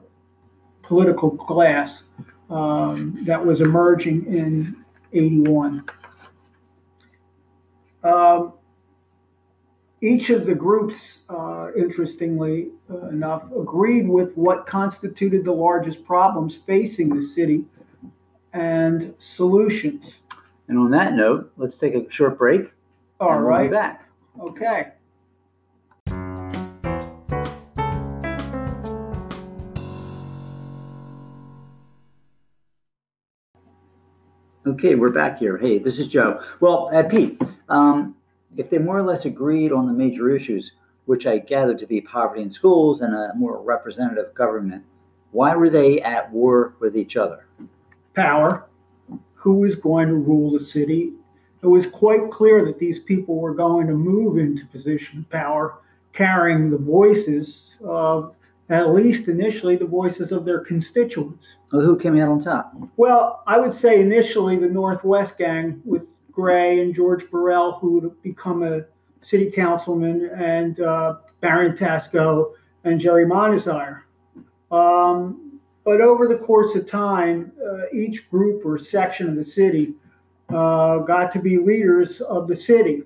political 0.83 1.31
class 1.31 2.03
um, 2.51 3.17
that 3.25 3.43
was 3.43 3.61
emerging 3.61 4.27
in 4.27 4.75
81. 5.11 5.83
Um, 8.03 8.53
each 10.01 10.29
of 10.29 10.45
the 10.45 10.55
groups, 10.55 11.21
uh, 11.29 11.69
interestingly 11.75 12.69
enough, 13.09 13.43
agreed 13.51 14.07
with 14.07 14.33
what 14.35 14.67
constituted 14.67 15.43
the 15.43 15.51
largest 15.51 16.05
problems 16.05 16.57
facing 16.67 17.09
the 17.09 17.21
city 17.21 17.65
and 18.53 19.13
solutions. 19.17 20.17
And 20.67 20.77
on 20.77 20.91
that 20.91 21.13
note, 21.13 21.51
let's 21.57 21.77
take 21.77 21.95
a 21.95 22.09
short 22.11 22.37
break. 22.37 22.71
All 23.19 23.33
and 23.33 23.45
right. 23.45 23.61
We'll 23.61 23.69
be 23.69 23.75
back. 23.75 24.09
Okay. 24.39 24.91
Okay, 34.65 34.93
we're 34.93 35.09
back 35.09 35.39
here. 35.39 35.57
Hey, 35.57 35.79
this 35.79 35.97
is 35.99 36.07
Joe. 36.07 36.43
Well, 36.59 36.91
uh, 36.93 37.03
Pete, 37.03 37.41
um, 37.69 38.15
if 38.55 38.69
they 38.69 38.77
more 38.77 38.99
or 38.99 39.03
less 39.03 39.25
agreed 39.25 39.71
on 39.71 39.87
the 39.87 39.93
major 39.93 40.29
issues, 40.29 40.73
which 41.05 41.25
I 41.25 41.39
gather 41.39 41.73
to 41.73 41.87
be 41.87 42.01
poverty 42.01 42.43
in 42.43 42.51
schools 42.51 43.01
and 43.01 43.15
a 43.15 43.33
more 43.35 43.59
representative 43.61 44.35
government, 44.35 44.83
why 45.31 45.55
were 45.55 45.69
they 45.71 46.01
at 46.01 46.31
war 46.31 46.75
with 46.79 46.95
each 46.95 47.17
other? 47.17 47.47
Power. 48.19 48.67
Who 49.35 49.53
was 49.53 49.75
going 49.75 50.09
to 50.09 50.15
rule 50.15 50.51
the 50.51 50.59
city? 50.59 51.13
It 51.61 51.67
was 51.67 51.85
quite 51.85 52.29
clear 52.31 52.65
that 52.65 52.79
these 52.79 52.99
people 52.99 53.35
were 53.39 53.53
going 53.53 53.87
to 53.87 53.93
move 53.93 54.37
into 54.37 54.65
position 54.67 55.19
of 55.19 55.29
power, 55.29 55.79
carrying 56.11 56.69
the 56.69 56.77
voices 56.77 57.77
of 57.83 58.35
at 58.69 58.93
least 58.93 59.27
initially, 59.27 59.75
the 59.75 59.85
voices 59.85 60.31
of 60.31 60.45
their 60.45 60.59
constituents. 60.59 61.55
Well, 61.71 61.81
who 61.81 61.97
came 61.97 62.17
out 62.19 62.29
on 62.29 62.39
top? 62.39 62.73
Well, 62.97 63.41
I 63.47 63.57
would 63.57 63.73
say 63.73 63.99
initially 64.01 64.57
the 64.57 64.67
Northwest 64.67 65.37
Gang 65.37 65.81
with 65.85 66.07
Gray 66.31 66.79
and 66.79 66.93
George 66.93 67.29
Burrell, 67.31 67.71
who 67.71 67.99
would 67.99 68.21
become 68.21 68.63
a 68.63 68.85
city 69.21 69.49
councilman, 69.49 70.29
and 70.35 70.79
uh, 70.81 71.15
Marian 71.41 71.75
Tasco 71.75 72.53
and 72.83 72.99
Jerry 72.99 73.25
Mondesire. 73.25 74.01
Um, 74.71 75.48
but 75.89 76.01
over 76.01 76.27
the 76.27 76.37
course 76.37 76.75
of 76.75 76.85
time, 76.85 77.51
uh, 77.67 77.85
each 77.91 78.29
group 78.29 78.63
or 78.63 78.77
section 78.77 79.27
of 79.27 79.35
the 79.35 79.43
city 79.43 79.95
uh, 80.49 80.99
got 80.99 81.31
to 81.31 81.39
be 81.39 81.57
leaders 81.57 82.21
of 82.21 82.47
the 82.47 82.55
city. 82.55 83.01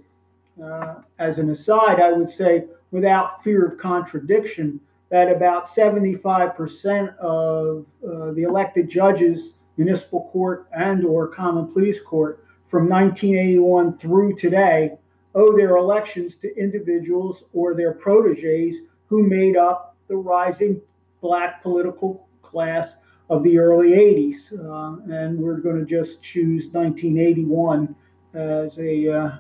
Uh, 0.62 0.96
as 1.18 1.40
an 1.40 1.50
aside, 1.50 2.02
I 2.02 2.12
would 2.12 2.28
say, 2.28 2.66
without 2.92 3.42
fear 3.42 3.66
of 3.66 3.78
contradiction, 3.78 4.82
that 5.12 5.32
about 5.32 5.64
75% 5.64 7.18
of 7.20 7.86
uh, 8.06 8.34
the 8.34 8.44
elected 8.44 8.90
judges, 8.90 9.54
municipal 9.78 10.30
court 10.34 10.68
and 10.74 11.06
or 11.06 11.30
common 11.30 11.72
pleas 11.72 12.02
court 12.02 12.44
from 12.66 12.90
1981 12.90 13.98
through 13.98 14.36
today 14.36 14.92
owe 15.36 15.56
their 15.56 15.78
elections 15.78 16.36
to 16.36 16.54
individuals 16.58 17.46
or 17.54 17.76
their 17.76 17.94
proteges 17.94 18.80
who 19.08 19.26
made 19.26 19.56
up 19.56 19.96
the 20.10 20.18
rising 20.18 20.82
black 21.22 21.64
political 21.64 22.28
class 22.44 22.96
of 23.30 23.44
the 23.44 23.58
early 23.58 23.92
80s. 23.92 24.54
Uh, 24.54 25.02
and 25.12 25.40
we're 25.40 25.58
going 25.58 25.80
to 25.80 25.86
just 25.86 26.22
choose 26.22 26.68
1981 26.68 27.96
as 28.36 28.78
a, 28.78 29.10
uh, 29.10 29.38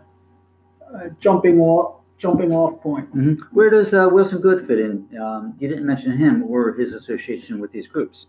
a 0.96 1.10
jumping 1.20 1.60
off 1.60 2.00
jumping 2.18 2.54
off 2.54 2.80
point. 2.82 3.14
Mm-hmm. 3.14 3.44
Where 3.52 3.70
does 3.70 3.94
uh, 3.94 4.08
Wilson 4.10 4.40
Goode 4.40 4.66
fit 4.66 4.80
in? 4.80 5.06
Um, 5.20 5.56
you 5.60 5.68
didn't 5.68 5.86
mention 5.86 6.16
him 6.18 6.44
or 6.44 6.74
his 6.74 6.94
association 6.94 7.60
with 7.60 7.72
these 7.74 7.86
groups. 7.86 8.28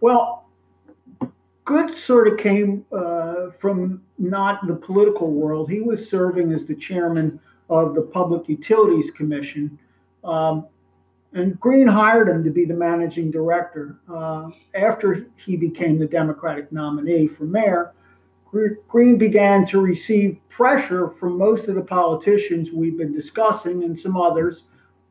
Well, 0.00 0.46
Goode 1.64 1.92
sort 1.92 2.26
of 2.26 2.38
came 2.38 2.86
uh, 2.90 3.50
from 3.50 4.02
not 4.18 4.66
the 4.66 4.74
political 4.74 5.30
world. 5.30 5.70
He 5.70 5.80
was 5.80 6.08
serving 6.08 6.52
as 6.52 6.64
the 6.64 6.74
chairman 6.74 7.38
of 7.68 7.94
the 7.94 8.02
Public 8.02 8.48
Utilities 8.48 9.10
Commission. 9.10 9.78
Um, 10.22 10.66
and 11.34 11.58
Green 11.58 11.86
hired 11.86 12.28
him 12.28 12.44
to 12.44 12.50
be 12.50 12.64
the 12.64 12.74
managing 12.74 13.30
director. 13.30 13.98
Uh, 14.08 14.50
after 14.74 15.26
he 15.36 15.56
became 15.56 15.98
the 15.98 16.06
Democratic 16.06 16.70
nominee 16.72 17.26
for 17.26 17.44
mayor, 17.44 17.92
Green 18.86 19.18
began 19.18 19.66
to 19.66 19.80
receive 19.80 20.38
pressure 20.48 21.08
from 21.08 21.36
most 21.36 21.66
of 21.66 21.74
the 21.74 21.82
politicians 21.82 22.72
we've 22.72 22.96
been 22.96 23.12
discussing 23.12 23.82
and 23.82 23.98
some 23.98 24.16
others 24.16 24.62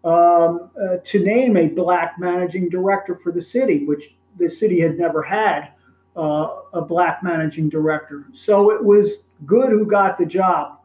um, 0.06 0.70
uh, 0.82 0.98
to 1.04 1.20
name 1.24 1.58
a 1.58 1.68
black 1.68 2.16
managing 2.18 2.70
director 2.70 3.16
for 3.16 3.34
the 3.34 3.42
city, 3.42 3.86
which 3.86 4.16
the 4.40 4.50
city 4.50 4.80
had 4.80 4.98
never 4.98 5.22
had 5.22 5.74
uh, 6.16 6.62
a 6.74 6.82
black 6.82 7.22
managing 7.22 7.68
director. 7.68 8.26
So 8.32 8.72
it 8.72 8.84
was 8.84 9.24
Goode 9.46 9.72
who 9.72 9.86
got 9.86 10.18
the 10.18 10.26
job. 10.26 10.80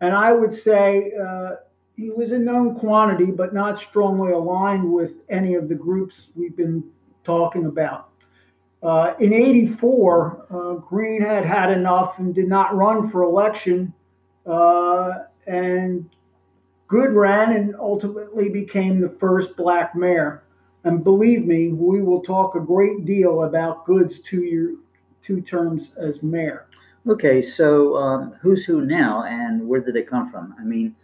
And 0.00 0.12
I 0.12 0.32
would 0.32 0.52
say 0.52 1.12
uh, 1.20 1.56
he 2.00 2.10
was 2.10 2.30
a 2.30 2.38
known 2.38 2.74
quantity, 2.74 3.30
but 3.30 3.52
not 3.52 3.78
strongly 3.78 4.32
aligned 4.32 4.90
with 4.90 5.22
any 5.28 5.54
of 5.54 5.68
the 5.68 5.74
groups 5.74 6.28
we've 6.34 6.56
been 6.56 6.82
talking 7.24 7.66
about. 7.66 8.08
Uh, 8.82 9.12
in 9.20 9.34
84, 9.34 10.46
uh, 10.50 10.74
Green 10.76 11.20
had 11.20 11.44
had 11.44 11.70
enough 11.70 12.18
and 12.18 12.34
did 12.34 12.48
not 12.48 12.74
run 12.74 13.10
for 13.10 13.22
election. 13.22 13.92
Uh, 14.46 15.10
and 15.46 16.08
Goode 16.88 17.12
ran 17.12 17.52
and 17.52 17.74
ultimately 17.78 18.48
became 18.48 18.98
the 18.98 19.10
first 19.10 19.54
black 19.54 19.94
mayor. 19.94 20.44
And 20.84 21.04
believe 21.04 21.44
me, 21.44 21.68
we 21.68 22.00
will 22.00 22.22
talk 22.22 22.54
a 22.54 22.60
great 22.60 23.04
deal 23.04 23.42
about 23.42 23.84
Goode's 23.84 24.20
two 24.20 24.42
year, 24.44 24.74
two 25.20 25.42
terms 25.42 25.92
as 25.98 26.22
mayor. 26.22 26.66
Okay, 27.06 27.42
so 27.42 27.94
um, 27.98 28.34
who's 28.40 28.64
who 28.64 28.86
now, 28.86 29.24
and 29.24 29.68
where 29.68 29.80
did 29.80 29.94
they 29.94 30.02
come 30.02 30.30
from? 30.30 30.54
I 30.58 30.64
mean, 30.64 30.96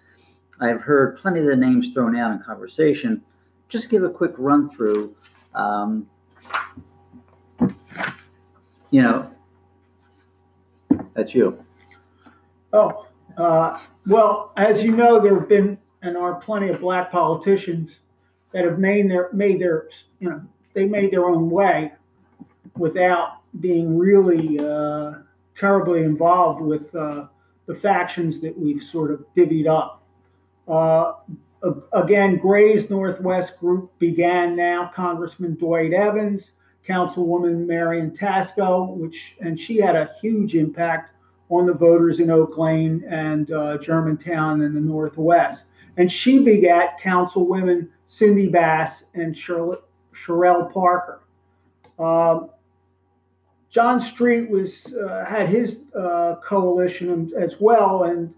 I've 0.61 0.81
heard 0.81 1.19
plenty 1.19 1.41
of 1.41 1.47
the 1.47 1.57
names 1.57 1.93
thrown 1.93 2.17
out 2.17 2.33
in 2.33 2.39
conversation. 2.41 3.23
Just 3.69 3.91
give 3.91 4.05
a 4.05 4.11
quick 4.11 4.33
run 4.39 4.69
through. 4.69 5.15
Um, 5.55 6.09
you 8.91 9.03
know, 9.03 9.31
that's 11.15 11.35
you. 11.35 11.63
Oh, 12.73 13.07
uh, 13.37 13.81
well, 14.07 14.53
as 14.57 14.85
you 14.85 14.93
know, 14.93 15.21
there 15.21 15.35
have 15.39 15.49
been 15.49 15.79
and 16.03 16.17
are 16.17 16.37
plenty 16.37 16.69
of 16.69 16.81
black 16.81 17.11
politicians 17.11 18.01
that 18.53 18.65
have 18.65 18.79
made 18.79 19.11
their 19.11 19.31
made 19.33 19.61
their 19.61 19.89
you 20.21 20.31
know 20.31 20.41
they 20.73 20.87
made 20.87 21.11
their 21.11 21.27
own 21.27 21.51
way 21.51 21.93
without 22.77 23.41
being 23.61 23.97
really 23.99 24.61
uh, 24.61 25.15
terribly 25.55 26.05
involved 26.05 26.61
with 26.61 26.95
uh, 26.95 27.27
the 27.67 27.75
factions 27.75 28.41
that 28.41 28.57
we've 28.59 28.83
sort 28.83 29.11
of 29.11 29.25
divvied 29.35 29.67
up. 29.67 30.06
Uh, 30.69 31.13
again, 31.93 32.37
Gray's 32.37 32.91
Northwest 32.91 33.59
Group 33.59 33.97
began 33.99 34.57
now. 34.57 34.91
Congressman 34.95 35.55
Dwight 35.55 35.93
Evans, 35.93 36.53
Councilwoman 36.87 37.67
Marian 37.67 38.11
Tasco, 38.11 38.97
which 38.97 39.37
and 39.41 39.59
she 39.59 39.79
had 39.79 39.97
a 39.97 40.11
huge 40.21 40.55
impact 40.55 41.13
on 41.49 41.67
the 41.67 41.75
voters 41.75 42.19
in 42.19 42.31
Oak 42.31 42.59
Lane 42.59 43.05
and 43.09 43.51
uh, 43.53 43.79
Germantown 43.79 44.63
in 44.63 44.75
the 44.75 44.81
Northwest. 44.81 45.67
And 45.97 46.11
she 46.11 46.41
begat 46.41 47.01
Councilwomen 47.01 47.89
Cindy 48.07 48.49
Bass 48.49 49.05
and 49.15 49.37
Shirley, 49.37 49.79
Cherelle 50.13 50.73
Parker. 50.73 51.23
Um, 51.99 52.51
John 53.69 54.01
Street 54.01 54.49
was 54.49 54.95
uh, 54.95 55.25
had 55.25 55.49
his 55.49 55.81
uh, 55.95 56.37
coalition 56.43 57.31
as 57.37 57.61
well, 57.61 58.05
and 58.05 58.33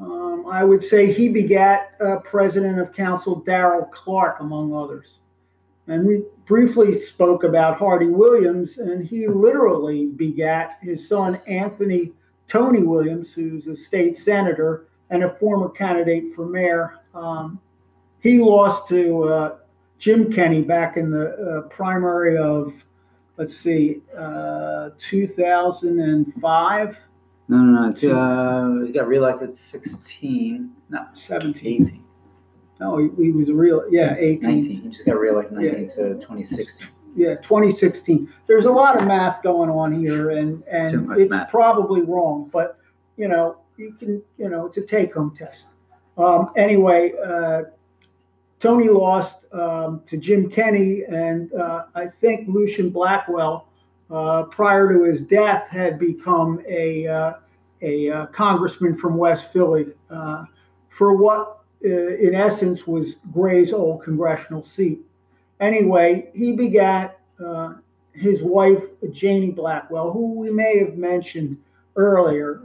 um, 0.00 0.46
I 0.50 0.64
would 0.64 0.82
say 0.82 1.12
he 1.12 1.28
begat 1.28 1.92
uh, 2.00 2.16
President 2.16 2.78
of 2.78 2.92
Council 2.92 3.40
Darrell 3.40 3.86
Clarke, 3.86 4.40
among 4.40 4.74
others. 4.74 5.20
And 5.88 6.04
we 6.04 6.24
briefly 6.46 6.92
spoke 6.92 7.44
about 7.44 7.78
Hardy 7.78 8.08
Williams, 8.08 8.78
and 8.78 9.04
he 9.04 9.28
literally 9.28 10.06
begat 10.06 10.78
his 10.82 11.08
son 11.08 11.40
Anthony 11.46 12.12
Tony 12.46 12.82
Williams, 12.82 13.32
who's 13.32 13.66
a 13.66 13.76
state 13.76 14.16
senator 14.16 14.88
and 15.10 15.24
a 15.24 15.36
former 15.36 15.68
candidate 15.68 16.34
for 16.34 16.46
mayor. 16.46 16.98
Um, 17.14 17.60
he 18.20 18.38
lost 18.38 18.88
to 18.88 19.24
uh, 19.24 19.56
Jim 19.98 20.32
Kenney 20.32 20.62
back 20.62 20.96
in 20.96 21.10
the 21.10 21.34
uh, 21.34 21.68
primary 21.68 22.36
of, 22.36 22.72
let's 23.36 23.56
see, 23.56 24.00
uh, 24.16 24.90
2005. 24.98 26.98
No, 27.48 27.58
no, 27.58 27.86
no. 27.88 27.92
Two, 27.92 28.12
uh, 28.12 28.84
he 28.84 28.92
got 28.92 29.06
reelected 29.06 29.56
16. 29.56 30.70
No, 30.90 31.06
17. 31.14 31.86
18. 31.86 32.04
No, 32.80 32.98
he, 32.98 33.08
he 33.22 33.30
was 33.32 33.50
real. 33.50 33.84
Yeah, 33.90 34.14
18. 34.18 34.40
19. 34.42 34.64
He 34.82 34.88
just 34.88 35.06
got 35.06 35.18
reelected 35.18 35.52
19 35.56 35.72
Yeah. 35.72 35.86
to 35.86 36.14
2016. 36.14 36.88
Yeah, 37.14 37.36
2016. 37.36 38.28
There's 38.46 38.66
a 38.66 38.70
lot 38.70 39.00
of 39.00 39.06
math 39.06 39.42
going 39.42 39.70
on 39.70 39.98
here, 39.98 40.30
and 40.30 40.62
and 40.70 41.10
it's 41.18 41.30
math. 41.30 41.48
probably 41.50 42.02
wrong, 42.02 42.50
but 42.52 42.76
you 43.16 43.28
know, 43.28 43.56
you 43.78 43.92
can, 43.94 44.22
you 44.36 44.50
know, 44.50 44.66
it's 44.66 44.76
a 44.76 44.82
take-home 44.82 45.34
test. 45.34 45.68
Um, 46.18 46.50
anyway, 46.56 47.14
uh, 47.24 47.62
Tony 48.58 48.88
lost 48.88 49.46
um, 49.54 50.02
to 50.06 50.18
Jim 50.18 50.50
Kenney, 50.50 51.04
and 51.08 51.52
uh, 51.54 51.84
I 51.94 52.06
think 52.06 52.48
Lucien 52.48 52.90
Blackwell, 52.90 53.68
uh, 54.10 54.44
prior 54.44 54.92
to 54.92 55.02
his 55.04 55.22
death, 55.22 55.68
had 55.68 55.98
become 55.98 56.60
a 56.68 57.06
uh, 57.06 57.34
a 57.82 58.10
uh, 58.10 58.26
congressman 58.26 58.96
from 58.96 59.16
West 59.16 59.52
Philly 59.52 59.92
uh, 60.10 60.44
for 60.88 61.14
what, 61.14 61.58
uh, 61.84 61.88
in 61.88 62.34
essence, 62.34 62.86
was 62.86 63.16
Gray's 63.32 63.72
old 63.72 64.02
congressional 64.02 64.62
seat. 64.62 65.00
Anyway, 65.60 66.30
he 66.34 66.52
begat 66.52 67.18
his 68.12 68.42
wife, 68.42 68.82
Jannie 69.12 69.50
Blackwell, 69.50 70.10
who 70.10 70.32
we 70.32 70.50
may 70.50 70.78
have 70.78 70.96
mentioned 70.96 71.58
earlier. 71.96 72.62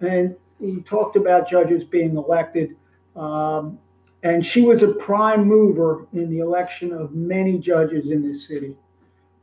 And 0.00 0.36
he 0.60 0.80
talked 0.82 1.16
about 1.16 1.48
judges 1.48 1.84
being 1.84 2.16
elected. 2.16 2.76
Um, 3.16 3.78
and 4.22 4.44
she 4.44 4.62
was 4.62 4.82
a 4.82 4.88
prime 4.94 5.44
mover 5.44 6.06
in 6.12 6.30
the 6.30 6.38
election 6.38 6.92
of 6.92 7.14
many 7.14 7.58
judges 7.58 8.10
in 8.10 8.22
this 8.22 8.46
city. 8.46 8.76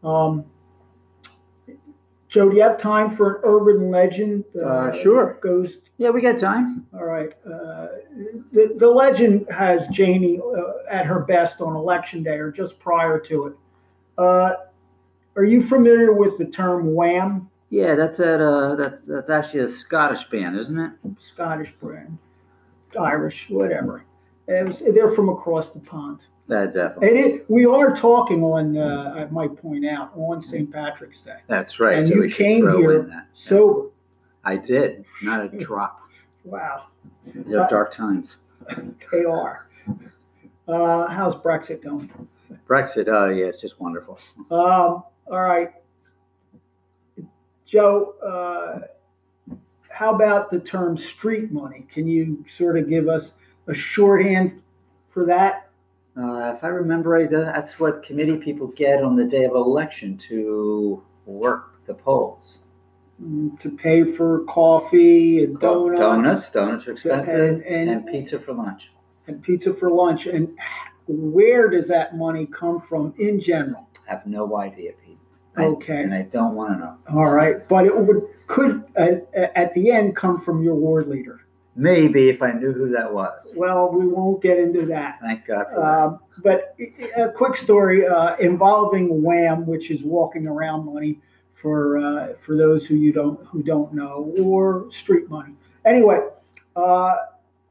Um, 0.04 0.46
Joe, 2.36 2.50
do 2.50 2.58
you 2.58 2.64
have 2.64 2.78
time 2.78 3.10
for 3.10 3.36
an 3.36 3.42
urban 3.46 3.90
legend? 3.90 4.44
Uh, 4.62 4.92
sure. 4.92 5.38
Goes 5.42 5.78
Yeah, 5.98 6.10
we 6.10 6.20
got 6.22 6.38
time. 6.38 6.86
all 6.94 7.06
right. 7.06 7.34
Uh, 7.46 7.88
the, 8.52 8.76
the 8.76 8.90
legend 8.90 9.46
has 9.50 9.88
Jannie 9.88 10.42
uh, 10.42 10.62
at 10.90 11.06
her 11.06 11.22
best 11.22 11.62
on 11.62 11.78
election 11.78 12.24
day 12.24 12.36
or 12.36 12.52
just 12.52 12.78
prior 12.78 13.22
to 13.22 13.48
it. 13.48 13.54
Uh, 14.18 14.52
are 15.38 15.46
you 15.46 15.64
familiar 15.64 16.12
with 16.12 16.38
the 16.38 16.44
term 16.46 16.94
wham, 16.94 17.50
Yeah, 17.70 17.96
that's 17.96 18.20
at 18.20 18.42
uh, 18.42 18.76
that's 18.76 19.06
that's 19.06 19.30
actually 19.30 19.62
a 19.62 19.68
Scottish 19.70 20.26
band, 20.26 20.58
isn't 20.60 20.78
it? 20.78 20.92
Scottish 21.20 21.72
band, 21.82 22.18
Irish, 23.00 23.50
whatever? 23.50 24.04
It 24.50 24.68
was- 24.68 24.84
they're 24.94 25.10
from 25.10 25.30
across 25.30 25.70
the 25.72 25.80
pond. 25.80 26.26
That 26.48 26.74
definitely. 26.74 27.08
And 27.10 27.18
it, 27.18 27.50
we 27.50 27.66
are 27.66 27.96
talking 27.96 28.44
on, 28.44 28.78
uh, 28.78 29.14
I 29.16 29.26
might 29.32 29.56
point 29.56 29.86
out, 29.86 30.12
on 30.16 30.42
St. 30.42 30.72
Patrick's 30.72 31.22
Day. 31.22 31.38
That's 31.48 31.80
right. 31.80 31.98
And 31.98 32.08
so 32.08 32.16
you 32.16 32.30
came 32.30 32.70
here. 32.78 33.26
Sober. 33.34 33.90
I 34.44 34.58
did. 34.58 35.06
Not 35.24 35.44
a 35.46 35.48
drop. 35.58 36.02
Wow, 36.44 36.86
These 37.24 37.56
are 37.56 37.68
dark 37.68 37.90
times. 37.92 38.38
they 39.12 39.26
are. 39.26 39.68
Uh, 40.68 41.08
how's 41.08 41.36
Brexit 41.36 41.82
going? 41.84 42.12
Brexit. 42.68 43.08
Oh 43.08 43.30
yeah, 43.30 43.46
it's 43.46 43.62
just 43.62 43.80
wonderful. 43.80 44.20
Um, 44.52 45.04
all 45.32 45.42
right. 45.42 45.72
Joe, 47.66 48.14
uh, 48.22 49.56
how 49.90 50.14
about 50.14 50.52
the 50.52 50.60
term 50.60 50.96
street 50.98 51.52
money? 51.52 51.88
Can 51.92 52.08
you 52.08 52.46
sort 52.56 52.78
of 52.78 52.88
give 52.88 53.08
us 53.08 53.32
a 53.68 53.74
shorthand 53.74 54.62
for 55.10 55.26
that? 55.26 55.65
Uh, 56.18 56.54
if 56.56 56.64
I 56.64 56.68
remember 56.68 57.10
right, 57.10 57.30
that's 57.30 57.80
what 57.80 58.04
committee 58.04 58.38
people 58.38 58.68
get 58.68 59.04
on 59.04 59.16
the 59.16 59.26
day 59.26 59.44
of 59.46 59.54
election 59.54 60.18
to 60.30 61.04
work 61.26 61.74
the 61.88 61.94
polls. 61.94 62.60
Mm, 63.22 63.60
To 63.62 63.70
pay 63.72 64.04
for 64.14 64.44
coffee 64.46 65.44
and 65.44 65.60
donuts, 65.60 66.00
Donuts. 66.00 66.50
Donuts 66.52 66.88
are 66.88 66.92
expensive, 66.94 67.36
and, 67.36 67.64
and, 67.64 67.90
and 67.90 68.08
pizza 68.08 68.40
for 68.40 68.54
lunch. 68.54 68.92
and 69.28 69.42
pizza 69.44 69.74
for 69.74 69.90
lunch. 69.90 70.26
And 70.26 70.58
where 71.08 71.70
does 71.70 71.88
that 71.90 72.16
money 72.18 72.46
come 72.46 72.82
from 72.82 73.14
in 73.18 73.40
general? 73.42 73.88
I 74.08 74.12
have 74.12 74.26
no 74.26 74.58
idea, 74.58 74.92
Pete. 75.06 75.18
I- 75.58 75.66
Okay. 75.66 76.04
And 76.04 76.14
I 76.14 76.24
don't 76.24 76.54
want 76.56 76.74
to 76.74 76.80
know. 76.80 76.96
All 77.14 77.30
right. 77.32 77.66
But 77.68 77.86
it 77.86 77.98
would 77.98 78.24
could 78.48 78.84
uh, 78.98 79.16
at 79.56 79.74
the 79.74 79.92
end 79.92 80.16
come 80.16 80.40
from 80.40 80.62
your 80.64 80.76
ward 80.76 81.08
leader. 81.08 81.42
Maybe 81.76 82.30
if 82.30 82.42
I 82.42 82.52
knew 82.54 82.72
who 82.72 82.90
that 82.92 83.14
was. 83.14 83.52
Well, 83.54 83.92
we 83.92 84.08
won't 84.08 84.42
get 84.42 84.58
into 84.58 84.86
that. 84.86 85.20
Thank 85.22 85.46
God 85.46 85.66
for 85.70 85.76
that. 85.76 85.86
Um, 85.86 86.20
but 86.42 86.76
a 87.18 87.30
quick 87.30 87.58
story 87.58 88.08
uh, 88.08 88.38
involving 88.38 89.22
Wham, 89.22 89.66
which 89.66 89.92
is 89.92 90.02
walking 90.04 90.48
around 90.48 90.86
money 90.86 91.20
for 91.54 91.98
uh, 91.98 92.34
for 92.40 92.56
those 92.56 92.86
who 92.86 92.96
you 92.96 93.12
don't 93.12 93.44
who 93.46 93.62
don't 93.62 93.94
know, 93.94 94.34
or 94.42 94.90
street 94.90 95.30
money. 95.30 95.54
Anyway, 95.84 96.22
uh, 96.78 97.16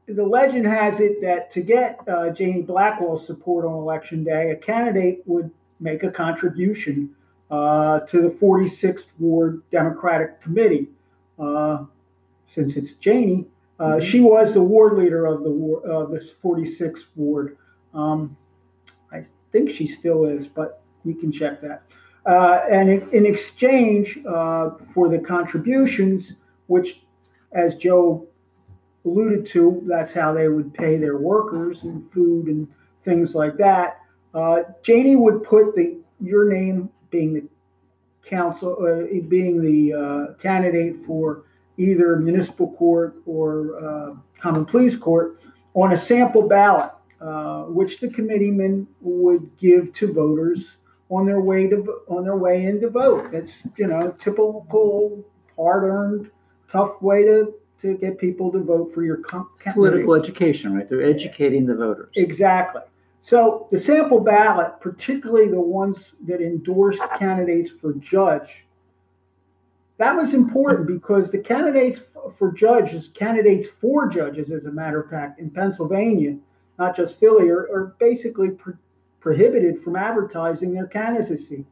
the 0.07 0.25
legend 0.25 0.67
has 0.67 0.99
it 0.99 1.19
that 1.21 1.49
to 1.51 1.61
get 1.61 1.99
uh, 2.07 2.29
Jannie 2.29 2.61
Blackwell's 2.61 3.25
support 3.25 3.65
on 3.65 3.73
election 3.73 4.23
day, 4.23 4.51
a 4.51 4.55
candidate 4.55 5.23
would 5.25 5.49
make 5.79 6.03
a 6.03 6.11
contribution 6.11 7.09
uh, 7.49 8.01
to 8.01 8.21
the 8.21 8.29
46th 8.29 9.07
Ward 9.19 9.61
Democratic 9.71 10.39
Committee. 10.41 10.89
Uh, 11.39 11.85
since 12.47 12.77
it's 12.77 12.93
Jannie, 12.93 13.47
uh, 13.79 13.99
she 13.99 14.21
was 14.21 14.53
the 14.53 14.61
ward 14.61 14.97
leader 14.97 15.25
of 15.25 15.43
the 15.43 15.49
war, 15.51 15.85
of 15.85 16.11
this 16.11 16.33
46th 16.33 17.07
ward. 17.15 17.57
Um, 17.93 18.37
I 19.11 19.23
think 19.51 19.69
she 19.69 19.85
still 19.85 20.25
is, 20.25 20.47
but 20.47 20.81
we 21.03 21.13
can 21.13 21.31
check 21.31 21.61
that. 21.61 21.83
Uh, 22.25 22.61
and 22.69 22.89
in, 22.89 23.09
in 23.11 23.25
exchange 23.25 24.19
uh, 24.27 24.71
for 24.93 25.09
the 25.09 25.19
contributions, 25.19 26.33
which, 26.67 27.03
as 27.51 27.75
Joe 27.75 28.27
alluded 29.05 29.45
to, 29.47 29.83
that's 29.85 30.11
how 30.11 30.33
they 30.33 30.47
would 30.47 30.73
pay 30.73 30.97
their 30.97 31.17
workers 31.17 31.83
and 31.83 32.09
food 32.11 32.47
and 32.47 32.67
things 33.01 33.35
like 33.35 33.57
that. 33.57 33.99
Uh, 34.33 34.63
Jannie 34.81 35.15
would 35.15 35.43
put 35.43 35.75
the 35.75 35.99
your 36.19 36.51
name 36.51 36.89
being 37.09 37.33
the 37.33 37.47
council, 38.25 38.75
uh, 38.83 39.03
being 39.27 39.61
the 39.61 39.93
uh, 39.93 40.33
candidate 40.41 40.95
for 41.05 41.43
either 41.77 42.17
municipal 42.17 42.71
court 42.73 43.15
or 43.25 43.83
uh, 43.83 44.15
common 44.39 44.65
pleas 44.65 44.95
court 44.95 45.43
on 45.73 45.91
a 45.91 45.97
sample 45.97 46.47
ballot, 46.47 46.91
uh, 47.21 47.63
which 47.63 47.99
the 47.99 48.09
committeemen 48.09 48.87
would 49.01 49.49
give 49.57 49.91
to 49.93 50.11
voters 50.11 50.77
on 51.09 51.25
their 51.25 51.41
way 51.41 51.67
to 51.67 52.01
on 52.07 52.23
their 52.23 52.37
way 52.37 52.65
in 52.65 52.79
to 52.81 52.89
vote. 52.89 53.31
That's 53.31 53.63
you 53.77 53.87
know 53.87 54.11
typical 54.17 55.25
hard-earned, 55.57 56.31
tough 56.67 57.01
way 57.01 57.23
to 57.23 57.53
to 57.79 57.97
get 57.97 58.17
people 58.17 58.51
to 58.51 58.63
vote 58.63 58.93
for 58.93 59.03
your 59.03 59.17
com- 59.17 59.49
Political 59.73 60.15
education, 60.15 60.73
right? 60.73 60.89
They're 60.89 61.03
educating 61.03 61.65
the 61.65 61.75
voters. 61.75 62.09
Exactly. 62.15 62.81
So 63.19 63.67
the 63.71 63.79
sample 63.79 64.19
ballot, 64.19 64.79
particularly 64.79 65.49
the 65.49 65.59
ones 65.59 66.13
that 66.25 66.41
endorsed 66.41 67.03
candidates 67.17 67.69
for 67.69 67.93
judge, 67.93 68.64
that 69.97 70.15
was 70.15 70.33
important 70.33 70.87
because 70.87 71.31
the 71.31 71.37
candidates 71.39 72.01
for 72.37 72.51
judges, 72.51 73.07
candidates 73.09 73.67
for 73.67 74.07
judges, 74.07 74.51
as 74.51 74.65
a 74.65 74.71
matter 74.71 75.01
of 75.01 75.09
fact, 75.09 75.39
in 75.39 75.49
Pennsylvania, 75.49 76.37
not 76.77 76.95
just 76.95 77.19
Philly, 77.19 77.49
are, 77.49 77.69
are 77.71 77.95
basically 77.99 78.51
pro- 78.51 78.73
prohibited 79.21 79.79
from 79.79 79.95
advertising 79.95 80.73
their 80.73 80.87
candidacy. 80.87 81.65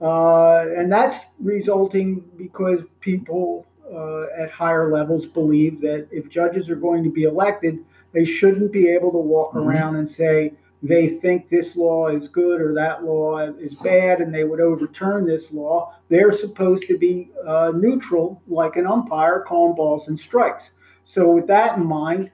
Uh, 0.00 0.64
and 0.76 0.90
that's 0.90 1.20
resulting 1.38 2.24
because 2.36 2.80
people 3.00 3.66
uh, 3.92 4.26
at 4.42 4.50
higher 4.50 4.90
levels 4.90 5.26
believe 5.26 5.80
that 5.80 6.08
if 6.10 6.28
judges 6.28 6.70
are 6.70 6.76
going 6.76 7.04
to 7.04 7.10
be 7.10 7.24
elected, 7.24 7.78
they 8.12 8.24
shouldn't 8.24 8.72
be 8.72 8.88
able 8.88 9.10
to 9.10 9.18
walk 9.18 9.52
Mhm. 9.52 9.66
around 9.66 9.96
and 9.96 10.08
say 10.08 10.52
they 10.82 11.08
think 11.08 11.48
this 11.48 11.76
law 11.76 12.08
is 12.08 12.28
good 12.28 12.60
or 12.60 12.72
that 12.74 13.04
law 13.04 13.38
is 13.38 13.74
bad 13.76 14.20
and 14.20 14.34
they 14.34 14.44
would 14.44 14.60
overturn 14.60 15.26
this 15.26 15.52
law. 15.52 15.94
They're 16.08 16.32
supposed 16.32 16.84
to 16.88 16.96
be 16.96 17.30
uh, 17.46 17.72
neutral, 17.74 18.40
like 18.48 18.76
an 18.76 18.86
umpire 18.86 19.44
calling 19.46 19.74
balls 19.74 20.08
and 20.08 20.18
strikes. 20.18 20.70
So, 21.04 21.30
with 21.30 21.46
that 21.48 21.76
in 21.76 21.84
mind, 21.84 22.30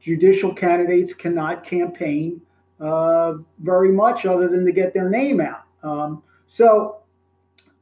judicial 0.00 0.54
candidates 0.54 1.12
cannot 1.12 1.64
campaign 1.64 2.40
uh, 2.78 3.34
very 3.60 3.90
much 3.90 4.26
other 4.26 4.48
than 4.48 4.64
to 4.64 4.72
get 4.72 4.94
their 4.94 5.10
name 5.10 5.40
out. 5.40 5.62
Um, 5.82 6.22
so, 6.46 6.98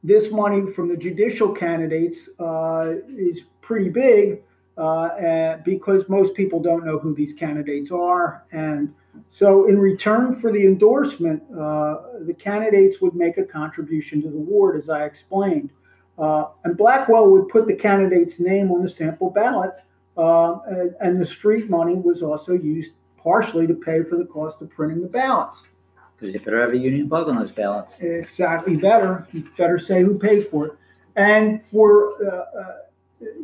this 0.03 0.31
money 0.31 0.71
from 0.71 0.87
the 0.87 0.97
judicial 0.97 1.51
candidates 1.51 2.29
uh, 2.39 2.93
is 3.09 3.43
pretty 3.61 3.89
big 3.89 4.41
uh, 4.77 5.57
because 5.63 6.07
most 6.09 6.33
people 6.33 6.59
don't 6.59 6.85
know 6.85 6.97
who 6.97 7.13
these 7.13 7.33
candidates 7.33 7.91
are. 7.91 8.43
And 8.51 8.93
so, 9.29 9.67
in 9.67 9.79
return 9.79 10.39
for 10.39 10.51
the 10.51 10.65
endorsement, 10.65 11.43
uh, 11.51 12.19
the 12.21 12.35
candidates 12.37 13.01
would 13.01 13.15
make 13.15 13.37
a 13.37 13.43
contribution 13.43 14.21
to 14.21 14.29
the 14.29 14.37
ward, 14.37 14.77
as 14.77 14.89
I 14.89 15.05
explained. 15.05 15.71
Uh, 16.17 16.45
and 16.63 16.77
Blackwell 16.77 17.29
would 17.31 17.49
put 17.49 17.67
the 17.67 17.75
candidate's 17.75 18.39
name 18.39 18.71
on 18.71 18.81
the 18.81 18.89
sample 18.89 19.29
ballot, 19.29 19.71
uh, 20.17 20.59
and, 20.67 20.95
and 21.01 21.21
the 21.21 21.25
street 21.25 21.69
money 21.69 21.95
was 21.95 22.21
also 22.21 22.53
used 22.53 22.93
partially 23.17 23.67
to 23.67 23.73
pay 23.73 24.03
for 24.03 24.17
the 24.17 24.25
cost 24.25 24.61
of 24.61 24.69
printing 24.69 25.01
the 25.01 25.07
ballots. 25.07 25.65
Because 26.15 26.33
you 26.33 26.39
better 26.39 26.61
have 26.61 26.71
a 26.71 26.77
union 26.77 27.07
bug 27.07 27.27
on 27.27 27.35
those 27.35 27.51
ballots. 27.51 27.97
Exactly, 27.99 28.77
better. 28.77 29.27
You 29.33 29.43
better 29.57 29.77
say 29.77 30.01
who 30.01 30.17
paid 30.17 30.47
for 30.47 30.67
it. 30.67 30.73
And 31.17 31.63
for 31.65 32.13
uh, 32.23 32.57
uh, 32.57 32.75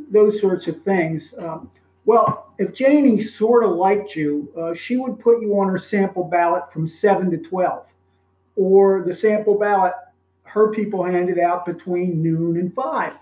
those 0.10 0.40
sorts 0.40 0.68
of 0.68 0.82
things. 0.82 1.34
Um, 1.38 1.70
well, 2.06 2.54
if 2.58 2.74
Jannie 2.74 3.22
sort 3.22 3.64
of 3.64 3.72
liked 3.72 4.16
you, 4.16 4.52
uh, 4.58 4.74
she 4.74 4.98
would 4.98 5.20
put 5.20 5.42
you 5.42 5.60
on 5.60 5.70
her 5.70 5.78
sample 5.78 6.24
ballot 6.24 6.72
from 6.72 6.88
7 6.88 7.30
to 7.32 7.38
12. 7.38 7.88
Or 8.56 9.04
the 9.04 9.14
sample 9.14 9.58
ballot, 9.58 9.94
her 10.44 10.72
people 10.72 11.04
handed 11.04 11.40
out 11.40 11.66
between 11.66 12.22
noon 12.22 12.58
and 12.58 12.74
5. 12.74 13.14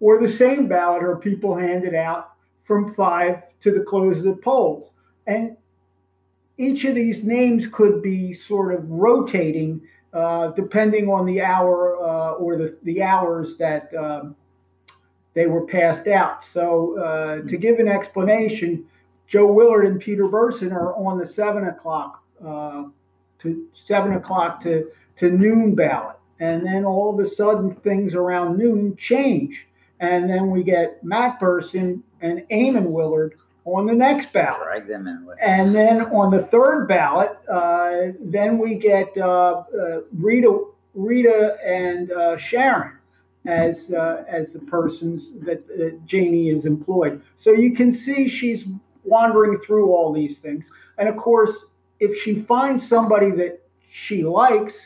Or 0.00 0.20
the 0.20 0.28
same 0.28 0.66
ballot, 0.66 1.02
her 1.02 1.16
people 1.16 1.56
handed 1.56 1.94
out 1.94 2.32
from 2.62 2.92
5 2.92 3.42
to 3.60 3.70
the 3.70 3.84
close 3.84 4.18
of 4.18 4.24
the 4.24 4.36
polls. 4.36 4.90
And 5.26 5.56
each 6.58 6.84
of 6.84 6.94
these 6.94 7.22
names 7.22 7.66
could 7.66 8.02
be 8.02 8.32
sort 8.32 8.74
of 8.74 8.88
rotating 8.90 9.80
uh, 10.12 10.48
depending 10.52 11.08
on 11.08 11.26
the 11.26 11.42
hour 11.42 11.96
uh, 11.96 12.32
or 12.32 12.56
the, 12.56 12.78
the 12.84 13.02
hours 13.02 13.58
that 13.58 13.94
um, 13.94 14.34
they 15.36 15.46
were 15.46 15.66
passed 15.66 16.06
out. 16.08 16.42
So, 16.42 16.98
uh, 16.98 17.46
to 17.46 17.56
give 17.58 17.78
an 17.78 17.88
explanation, 17.88 18.86
Joe 19.26 19.52
Willard 19.52 19.84
and 19.84 20.00
Peter 20.00 20.28
Burson 20.28 20.72
are 20.72 20.96
on 20.96 21.18
the 21.18 21.26
seven 21.26 21.68
o'clock 21.68 22.24
uh, 22.42 22.84
to 23.40 23.68
seven 23.74 24.14
o'clock 24.14 24.62
to, 24.62 24.90
to 25.16 25.30
noon 25.30 25.74
ballot. 25.74 26.16
And 26.40 26.66
then 26.66 26.86
all 26.86 27.12
of 27.12 27.20
a 27.20 27.28
sudden, 27.28 27.70
things 27.70 28.14
around 28.14 28.56
noon 28.56 28.96
change. 28.96 29.66
And 30.00 30.28
then 30.28 30.50
we 30.50 30.62
get 30.62 31.04
Matt 31.04 31.38
Burson 31.38 32.02
and 32.22 32.40
Eamon 32.50 32.86
Willard 32.86 33.34
on 33.66 33.84
the 33.84 33.94
next 33.94 34.32
ballot. 34.32 34.62
Drag 34.62 34.88
them 34.88 35.06
in. 35.06 35.28
And 35.42 35.74
then 35.74 36.00
on 36.00 36.30
the 36.30 36.44
third 36.44 36.86
ballot, 36.86 37.36
uh, 37.46 38.12
then 38.20 38.56
we 38.56 38.76
get 38.76 39.14
uh, 39.18 39.64
uh, 39.78 40.00
Rita, 40.14 40.64
Rita 40.94 41.58
and 41.62 42.10
uh, 42.10 42.38
Sharon 42.38 42.95
as 43.46 43.90
uh, 43.90 44.24
as 44.28 44.52
the 44.52 44.58
persons 44.60 45.32
that 45.42 45.64
uh, 45.70 45.96
Jannie 46.06 46.48
is 46.48 46.66
employed. 46.66 47.22
So 47.36 47.52
you 47.52 47.72
can 47.74 47.92
see 47.92 48.28
she's 48.28 48.66
wandering 49.04 49.58
through 49.60 49.92
all 49.92 50.12
these 50.12 50.38
things. 50.38 50.70
And 50.98 51.08
of 51.08 51.16
course, 51.16 51.66
if 52.00 52.20
she 52.20 52.40
finds 52.42 52.86
somebody 52.86 53.30
that 53.32 53.62
she 53.88 54.24
likes 54.24 54.76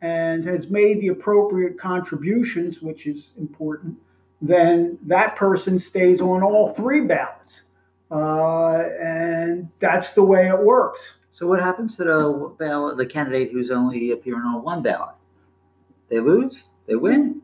and 0.00 0.44
has 0.44 0.70
made 0.70 1.00
the 1.00 1.08
appropriate 1.08 1.78
contributions, 1.78 2.82
which 2.82 3.06
is 3.06 3.32
important, 3.38 3.96
then 4.42 4.98
that 5.02 5.34
person 5.36 5.78
stays 5.78 6.20
on 6.20 6.42
all 6.42 6.74
three 6.74 7.00
ballots. 7.00 7.62
Uh, 8.10 8.82
and 9.00 9.68
that's 9.80 10.12
the 10.12 10.22
way 10.22 10.46
it 10.48 10.58
works. 10.58 11.14
So 11.30 11.46
what 11.48 11.60
happens 11.60 11.96
to 11.96 12.04
the 12.04 12.54
ballot, 12.58 12.96
the 12.96 13.06
candidate 13.06 13.50
who's 13.50 13.70
only 13.70 14.12
appearing 14.12 14.42
on 14.42 14.62
one 14.62 14.82
ballot? 14.82 15.14
They 16.08 16.20
lose. 16.20 16.68
They 16.86 16.94
win. 16.96 17.40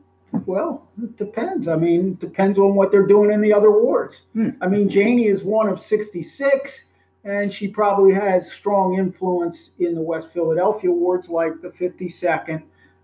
Well, 0.46 0.88
it 1.02 1.16
depends. 1.16 1.68
I 1.68 1.76
mean, 1.76 2.12
it 2.12 2.18
depends 2.18 2.58
on 2.58 2.74
what 2.74 2.90
they're 2.90 3.06
doing 3.06 3.32
in 3.32 3.40
the 3.40 3.52
other 3.52 3.70
wards. 3.70 4.22
Hmm. 4.32 4.50
I 4.60 4.66
mean, 4.66 4.88
Jannie 4.88 5.26
is 5.26 5.42
one 5.42 5.68
of 5.68 5.80
66, 5.80 6.84
and 7.24 7.52
she 7.52 7.68
probably 7.68 8.12
has 8.12 8.50
strong 8.50 8.98
influence 8.98 9.70
in 9.78 9.94
the 9.94 10.00
West 10.00 10.32
Philadelphia 10.32 10.90
wards, 10.90 11.28
like 11.28 11.60
the 11.60 11.70
52nd. 11.70 12.62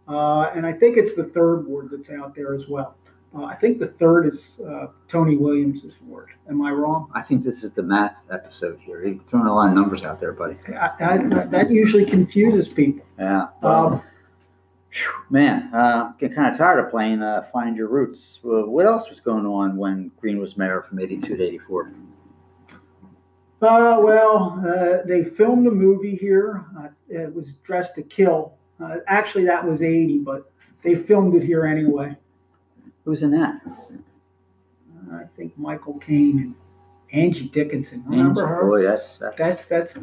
Uh, 0.09 0.51
and 0.55 0.65
I 0.65 0.73
think 0.73 0.97
it's 0.97 1.15
the 1.15 1.25
third 1.25 1.67
ward 1.67 1.89
that's 1.91 2.11
out 2.11 2.35
there 2.35 2.55
as 2.55 2.69
well. 2.69 2.97
Uh, 3.37 3.45
I 3.45 3.55
think 3.55 3.79
the 3.79 3.89
third 3.89 4.27
is 4.27 4.61
uh, 4.67 4.87
Tony 5.09 5.37
Williams' 5.37 5.85
ward. 6.07 6.31
Am 6.49 6.63
I 6.63 6.71
wrong? 6.71 7.11
I 7.15 7.23
think 7.23 7.45
this 7.45 7.65
is 7.65 7.73
the 7.73 7.83
math 7.83 8.25
episode 8.31 8.79
here. 8.81 9.05
You're 9.05 9.19
throwing 9.29 9.47
a 9.47 9.55
lot 9.55 9.69
of 9.69 9.75
numbers 9.75 10.05
out 10.05 10.21
there, 10.21 10.33
buddy. 10.33 10.57
I, 10.69 10.91
I, 11.01 11.19
that 11.47 11.71
usually 11.71 12.07
confuses 12.07 12.69
people. 12.69 13.05
Yeah. 13.19 13.49
Um, 13.63 14.03
man, 15.31 15.73
uh, 15.75 16.13
getting 16.19 16.37
kind 16.37 16.51
of 16.51 16.57
tired 16.57 16.79
of 16.79 16.91
playing 16.91 17.23
uh, 17.23 17.43
Find 17.53 17.77
Your 17.77 17.89
Roots. 17.89 18.41
Well, 18.43 18.67
what 18.67 18.87
else 18.87 19.09
was 19.09 19.21
going 19.21 19.47
on 19.47 19.77
when 19.77 20.11
Green 20.21 20.39
was 20.39 20.57
mayor 20.57 20.83
from 20.83 20.99
82 20.99 21.37
to 21.37 21.43
84? 21.43 21.93
Uh, 23.63 23.99
well, 24.03 24.63
uh, 24.67 25.07
they 25.07 25.25
filmed 25.25 25.67
a 25.67 25.71
movie 25.71 26.15
here. 26.15 26.67
Uh, 26.79 26.89
it 27.09 27.35
was 27.35 27.55
Dressed 27.55 27.95
to 27.95 28.03
Kill. 28.03 28.55
Uh, 28.79 28.99
actually, 29.07 29.45
that 29.45 29.65
was 29.65 29.83
80, 29.83 30.19
but 30.19 30.53
they 30.83 30.95
filmed 30.95 31.35
it 31.35 31.43
here 31.43 31.67
anyway. 31.67 32.15
Who's 33.05 33.23
in 33.23 33.31
that? 33.31 33.61
Uh, 33.65 35.17
I 35.17 35.25
think 35.25 35.57
Michael 35.57 35.99
Caine 35.99 36.39
and 36.39 36.55
Angie 37.13 37.49
Dickinson. 37.49 38.03
Remember 38.07 38.29
Angel. 38.43 38.47
her? 38.47 38.67
Boy, 38.67 38.83
that's, 38.83 39.19
that's, 39.19 39.67
That's 39.67 39.95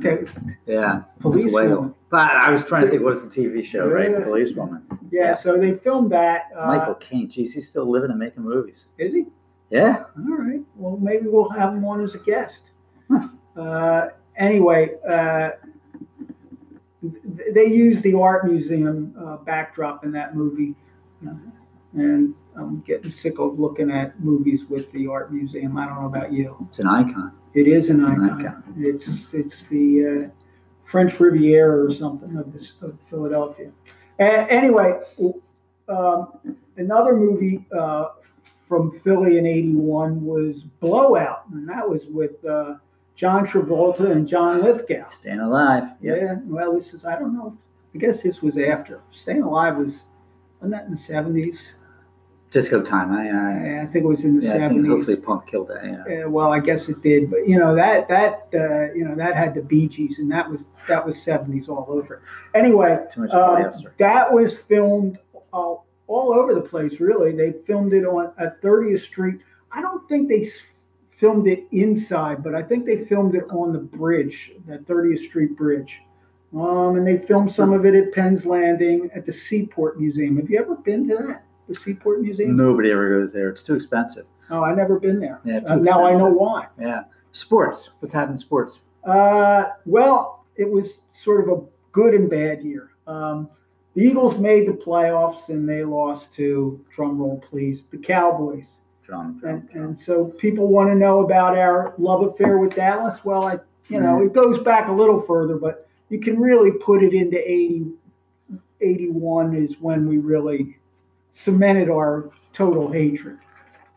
yeah. 0.66 1.02
police 1.20 1.44
That's 1.44 1.54
a 1.54 1.56
whale. 1.56 1.76
woman. 1.76 1.96
But 2.10 2.30
I 2.32 2.50
was 2.52 2.64
trying 2.64 2.86
to 2.86 2.92
think 2.92 3.04
what's 3.04 3.22
the 3.24 3.28
TV 3.28 3.64
show, 3.66 3.88
right? 3.88 4.10
Yeah. 4.10 4.24
Police 4.24 4.54
Woman. 4.54 4.84
Yeah, 5.12 5.22
Yeah. 5.28 5.34
so 5.34 5.58
they 5.58 5.74
filmed 5.74 6.12
that. 6.12 6.50
Uh, 6.56 6.68
Michael 6.68 6.96
Caine. 6.96 7.30
Geez, 7.30 7.54
he's 7.54 7.68
still 7.70 7.90
living 7.90 8.10
and 8.12 8.20
making 8.20 8.44
movies. 8.44 8.88
is 8.98 9.14
he? 9.14 9.26
Yeah. 9.70 10.04
All 10.18 10.38
right. 10.38 10.62
Well, 10.76 10.98
maybe 10.98 11.28
we'll 11.28 11.50
have 11.50 11.74
him 11.74 11.84
on 11.86 12.02
as 12.02 12.14
a 12.16 12.20
guest. 12.20 12.72
Huh. 13.12 13.28
Uh, 13.56 14.08
anyway, 14.38 14.92
uh, 15.08 15.52
th- 17.02 17.54
they 17.54 17.66
use 17.66 18.02
the 18.02 18.14
art 18.18 18.46
museum 18.46 19.14
uh, 19.20 19.38
backdrop 19.38 20.04
in 20.06 20.12
that 20.14 20.36
movie, 20.36 20.76
and 21.96 22.34
I'm 22.56 22.82
getting 22.82 23.12
sick 23.12 23.40
of 23.40 23.60
looking 23.60 23.92
at 23.92 24.20
movies 24.20 24.66
with 24.70 24.92
the 24.92 25.08
art 25.08 25.32
museum. 25.34 25.78
I 25.78 25.86
don't 25.88 26.02
know 26.02 26.08
about 26.08 26.32
you. 26.32 26.56
It's 26.70 26.80
an 26.80 26.88
icon. 26.88 27.32
It 27.54 27.68
is 27.68 27.90
an 27.90 28.04
An 28.04 28.24
icon. 28.26 28.40
icon. 28.46 28.64
It's 28.78 29.34
it's 29.34 29.64
the 29.66 30.06
uh, 30.26 30.30
French 30.84 31.20
Riviera 31.20 31.86
or 31.86 31.92
something 31.92 32.36
of 32.38 32.52
this 32.52 32.76
of 32.82 32.98
Philadelphia. 33.10 33.72
A- 34.20 34.52
anyway, 34.52 35.00
um, 35.88 36.34
another 36.78 37.16
movie 37.16 37.66
uh, 37.72 38.08
from 38.68 38.92
Philly 39.00 39.38
in 39.38 39.46
'81 39.46 40.24
was 40.24 40.64
Blowout, 40.64 41.44
and 41.52 41.68
that 41.70 41.88
was 41.88 42.08
with 42.08 42.44
uh, 42.46 42.76
John 43.16 43.46
Travolta 43.46 44.12
and 44.12 44.28
John 44.28 44.62
Lithgow. 44.62 45.08
Staying 45.10 45.40
alive. 45.40 45.84
Yeah. 46.02 46.16
Yeah. 46.16 46.36
Well, 46.46 46.74
this 46.74 46.94
is 46.94 47.06
I 47.06 47.18
don't 47.20 47.34
know. 47.34 47.58
I 47.94 47.98
guess 48.00 48.24
this 48.24 48.42
was 48.42 48.58
after 48.58 49.02
Staying 49.12 49.44
Alive 49.44 49.78
was. 49.78 50.02
Wasn't 50.60 50.72
that 50.72 50.86
in 50.86 50.92
the 50.92 50.98
'70s? 50.98 51.74
Disco 52.54 52.84
time. 52.84 53.12
I, 53.12 53.30
I, 53.30 53.82
I 53.82 53.86
think 53.88 54.06
it 54.06 54.08
was 54.08 54.24
in 54.24 54.40
the 54.40 54.46
yeah, 54.46 54.58
'70s. 54.58 54.88
hopefully 54.88 55.18
Punk 55.18 55.48
killed 55.48 55.70
that. 55.70 55.84
Yeah. 55.84 56.26
Uh, 56.26 56.30
well, 56.30 56.54
I 56.54 56.60
guess 56.60 56.88
it 56.88 57.02
did, 57.02 57.32
but 57.32 57.48
you 57.48 57.58
know 57.58 57.74
that 57.76 58.08
that 58.08 58.48
uh, 58.54 58.94
you 58.94 59.04
know 59.04 59.16
that 59.16 59.36
had 59.36 59.56
the 59.56 59.64
Bee 59.64 59.88
Gees, 59.88 60.20
and 60.20 60.32
that 60.32 60.50
was 60.50 60.68
that 60.88 61.04
was 61.04 61.22
seventies 61.22 61.68
all 61.68 61.88
over. 61.90 62.22
Anyway, 62.54 62.92
um, 63.32 63.72
that 63.98 64.32
was 64.32 64.58
filmed 64.58 65.18
uh, 65.52 65.76
all 66.08 66.34
over 66.34 66.54
the 66.54 66.62
place. 66.62 67.00
Really, 67.00 67.32
they 67.32 67.54
filmed 67.66 67.94
it 67.94 68.06
on 68.06 68.32
at 68.38 68.62
30th 68.62 69.00
Street. 69.00 69.40
I 69.72 69.82
don't 69.82 70.08
think 70.08 70.30
they 70.30 70.48
filmed 71.18 71.48
it 71.48 71.66
inside, 71.72 72.44
but 72.44 72.54
I 72.54 72.62
think 72.62 72.86
they 72.86 73.06
filmed 73.06 73.34
it 73.34 73.46
on 73.50 73.74
the 73.74 73.80
bridge, 73.80 74.52
that 74.68 74.86
30th 74.86 75.20
Street 75.20 75.58
bridge. 75.58 76.02
Um, 76.54 76.98
and 76.98 77.08
they 77.08 77.18
filmed 77.18 77.50
some 77.50 77.74
of 77.74 77.86
it 77.86 77.96
at 77.96 78.14
Penn's 78.14 78.46
Landing 78.46 79.10
at 79.16 79.26
the 79.26 79.32
Seaport 79.32 80.00
Museum. 80.00 80.38
Have 80.38 80.50
you 80.52 80.60
ever 80.60 80.76
been 80.76 81.08
to 81.08 81.16
that? 81.16 81.43
The 81.68 81.74
Seaport 81.74 82.22
Museum? 82.22 82.56
Nobody 82.56 82.92
ever 82.92 83.22
goes 83.22 83.34
there. 83.34 83.50
It's 83.50 83.64
too 83.64 83.76
expensive. 83.76 84.26
Oh, 84.50 84.64
I 84.64 84.76
never 84.76 85.00
been 85.00 85.20
there. 85.20 85.40
Yeah. 85.46 85.62
Uh, 85.66 85.76
now 85.76 86.06
I 86.06 86.14
know 86.14 86.30
why. 86.30 86.68
Yeah. 86.80 87.04
Sports. 87.32 87.92
What's 88.00 88.14
happened 88.14 88.34
in 88.34 88.38
sports? 88.38 88.82
Uh, 89.04 89.66
well, 89.86 90.46
it 90.56 90.70
was 90.70 91.02
sort 91.12 91.48
of 91.48 91.58
a 91.58 91.62
good 91.92 92.14
and 92.14 92.30
bad 92.30 92.64
year. 92.64 92.92
Um, 93.08 93.50
the 93.96 94.04
Eagles 94.04 94.38
made 94.38 94.68
the 94.68 94.74
playoffs 94.74 95.50
and 95.50 95.68
they 95.68 95.84
lost 95.84 96.34
to, 96.34 96.84
drum 96.92 97.20
roll 97.20 97.40
please, 97.40 97.86
the 97.92 97.98
Cowboys. 97.98 98.80
Drum. 99.04 99.42
And, 99.44 99.70
and 99.74 100.00
so 100.00 100.26
people 100.26 100.68
want 100.68 100.90
to 100.90 100.96
know 100.96 101.20
about 101.20 101.58
our 101.58 101.94
love 101.98 102.24
affair 102.24 102.58
with 102.58 102.76
Dallas. 102.76 103.26
Well, 103.26 103.46
I, 103.46 103.60
you 103.90 104.00
know, 104.00 104.22
it 104.22 104.34
goes 104.34 104.60
back 104.60 104.88
a 104.88 104.92
little 104.92 105.22
further, 105.22 105.58
but 105.58 105.88
you 106.10 106.20
can 106.20 106.40
really 106.40 106.72
put 106.72 107.04
it 107.04 107.14
into 107.14 107.38
80, 107.38 107.88
81 108.82 109.56
is 109.56 109.76
when 109.80 110.08
we 110.08 110.18
really 110.20 110.78
cemented 111.34 111.90
our 111.90 112.30
total 112.54 112.90
hatred 112.90 113.40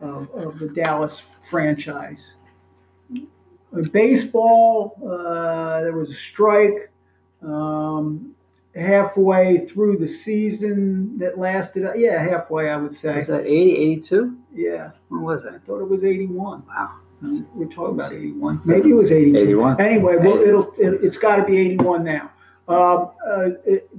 of, 0.00 0.28
of 0.32 0.58
the 0.58 0.68
Dallas 0.68 1.22
franchise. 1.48 2.34
Baseball, 3.92 4.96
uh, 5.06 5.82
there 5.82 5.92
was 5.92 6.10
a 6.10 6.14
strike 6.14 6.90
um, 7.42 8.34
halfway 8.74 9.58
through 9.58 9.98
the 9.98 10.08
season 10.08 11.18
that 11.18 11.38
lasted, 11.38 11.84
uh, 11.84 11.92
yeah, 11.94 12.22
halfway, 12.22 12.70
I 12.70 12.76
would 12.76 12.92
say. 12.92 13.16
Was 13.16 13.26
that 13.26 13.44
80, 13.46 13.76
82? 13.76 14.36
Yeah, 14.54 14.90
When 15.08 15.22
was 15.22 15.42
that? 15.44 15.54
I 15.54 15.58
thought 15.58 15.80
it 15.80 15.88
was 15.88 16.04
81. 16.04 16.64
Wow. 16.66 16.96
We're 17.54 17.66
talking 17.66 17.98
about 17.98 18.12
81. 18.12 18.60
Maybe 18.64 18.90
it 18.90 18.94
was 18.94 19.10
82. 19.10 19.38
81. 19.38 19.80
Anyway, 19.80 20.16
well, 20.16 20.38
it'll 20.38 20.72
it, 20.78 21.02
it's 21.02 21.16
got 21.16 21.36
to 21.36 21.44
be 21.44 21.56
81 21.56 22.04
now. 22.04 22.30
Um, 22.68 23.12
uh, 23.24 23.50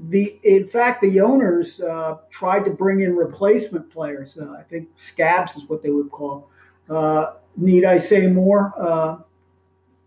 the 0.09 0.39
in 0.43 0.67
fact, 0.67 1.01
the 1.01 1.21
owners 1.21 1.79
uh, 1.79 2.17
tried 2.29 2.65
to 2.65 2.71
bring 2.71 2.99
in 2.99 3.15
replacement 3.15 3.89
players. 3.89 4.37
Uh, 4.37 4.55
I 4.59 4.63
think 4.63 4.89
scabs 4.97 5.55
is 5.55 5.69
what 5.69 5.81
they 5.81 5.89
would 5.89 6.11
call. 6.11 6.49
Uh, 6.89 7.33
need 7.55 7.85
I 7.85 7.97
say 7.97 8.27
more? 8.27 8.73
Uh, 8.77 9.17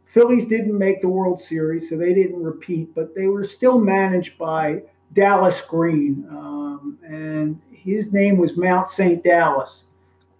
Phillies 0.04 0.44
didn't 0.44 0.76
make 0.76 1.00
the 1.00 1.08
World 1.08 1.38
Series, 1.38 1.88
so 1.88 1.96
they 1.96 2.12
didn't 2.12 2.42
repeat, 2.42 2.94
but 2.94 3.14
they 3.14 3.28
were 3.28 3.44
still 3.44 3.78
managed 3.78 4.36
by 4.36 4.82
Dallas 5.12 5.60
Green, 5.62 6.26
um, 6.30 6.98
and 7.06 7.60
his 7.70 8.12
name 8.12 8.36
was 8.36 8.56
Mount 8.56 8.88
St. 8.88 9.22
Dallas, 9.22 9.84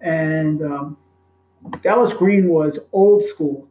and 0.01 0.63
um, 0.63 0.97
Dallas 1.83 2.13
Green 2.13 2.49
was 2.49 2.81
old 2.93 3.23
school. 3.23 3.70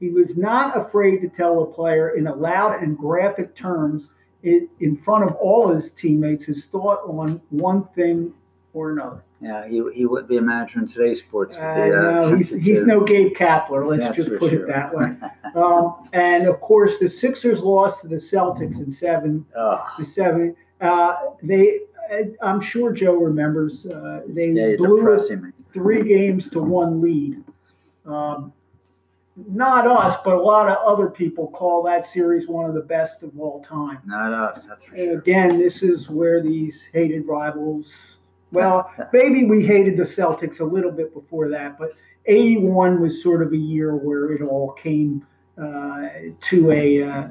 He 0.00 0.10
was 0.10 0.36
not 0.36 0.76
afraid 0.76 1.20
to 1.22 1.28
tell 1.28 1.62
a 1.62 1.66
player 1.66 2.10
in 2.10 2.26
a 2.28 2.34
loud 2.34 2.82
and 2.82 2.96
graphic 2.96 3.54
terms 3.54 4.10
it, 4.42 4.68
in 4.80 4.96
front 4.96 5.24
of 5.24 5.34
all 5.36 5.68
his 5.68 5.90
teammates 5.90 6.44
his 6.44 6.66
thought 6.66 7.00
on 7.08 7.40
one 7.50 7.84
thing 7.88 8.32
or 8.72 8.90
another. 8.90 9.24
Yeah, 9.40 9.68
he, 9.68 9.82
he 9.94 10.04
would 10.04 10.26
be 10.26 10.36
a 10.36 10.42
manager 10.42 10.80
in 10.80 10.88
today's 10.88 11.20
sports. 11.20 11.56
Uh, 11.56 11.74
the, 11.74 11.82
uh, 11.82 12.20
no, 12.30 12.36
he's, 12.36 12.50
he's 12.50 12.82
no 12.82 13.02
Gabe 13.02 13.34
Kapler. 13.34 13.86
Let's 13.86 14.02
That's 14.02 14.16
just 14.16 14.38
put 14.38 14.50
sure. 14.50 14.64
it 14.64 14.68
that 14.68 14.92
way. 14.92 15.16
Um, 15.54 16.08
and 16.12 16.46
of 16.46 16.60
course, 16.60 16.98
the 16.98 17.08
Sixers 17.08 17.62
lost 17.62 18.02
to 18.02 18.08
the 18.08 18.16
Celtics 18.16 18.80
in 18.80 18.92
seven 18.92 19.46
Ugh. 19.56 19.80
to 19.96 20.04
seven. 20.04 20.54
Uh, 20.80 21.16
they, 21.42 21.80
I'm 22.42 22.60
sure 22.60 22.92
Joe 22.92 23.14
remembers. 23.14 23.86
Uh, 23.86 24.22
they 24.28 24.50
yeah, 24.50 24.76
blew 24.76 25.18
three 25.72 26.02
games 26.02 26.50
to 26.50 26.60
one 26.60 27.00
lead. 27.00 27.42
Um, 28.04 28.52
not 29.46 29.86
us, 29.86 30.16
but 30.24 30.36
a 30.36 30.40
lot 30.40 30.68
of 30.68 30.76
other 30.78 31.08
people 31.08 31.48
call 31.48 31.82
that 31.84 32.04
series 32.04 32.48
one 32.48 32.64
of 32.64 32.74
the 32.74 32.82
best 32.82 33.22
of 33.22 33.38
all 33.38 33.60
time. 33.62 33.98
Not 34.04 34.32
us, 34.32 34.66
that's 34.66 34.84
for 34.84 34.94
And 34.94 35.10
sure. 35.10 35.18
again, 35.18 35.58
this 35.58 35.82
is 35.82 36.10
where 36.10 36.40
these 36.42 36.88
hated 36.92 37.26
rivals. 37.28 37.92
Well, 38.50 38.90
maybe 39.12 39.44
we 39.44 39.64
hated 39.64 39.96
the 39.96 40.02
Celtics 40.02 40.60
a 40.60 40.64
little 40.64 40.90
bit 40.90 41.14
before 41.14 41.48
that, 41.50 41.78
but 41.78 41.92
'81 42.26 43.00
was 43.00 43.22
sort 43.22 43.42
of 43.42 43.52
a 43.52 43.56
year 43.56 43.96
where 43.96 44.32
it 44.32 44.42
all 44.42 44.72
came 44.72 45.24
uh, 45.56 46.08
to 46.40 46.70
a, 46.72 47.02
uh, 47.02 47.28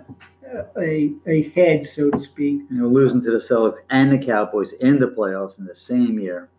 a 0.78 1.14
a 1.28 1.50
head, 1.50 1.86
so 1.86 2.10
to 2.10 2.22
speak. 2.22 2.62
You 2.70 2.82
know, 2.82 2.88
losing 2.88 3.22
to 3.22 3.32
the 3.32 3.38
Celtics 3.38 3.80
and 3.90 4.12
the 4.12 4.18
Cowboys 4.18 4.74
in 4.74 5.00
the 5.00 5.08
playoffs 5.08 5.60
in 5.60 5.66
the 5.66 5.76
same 5.76 6.20
year. 6.20 6.50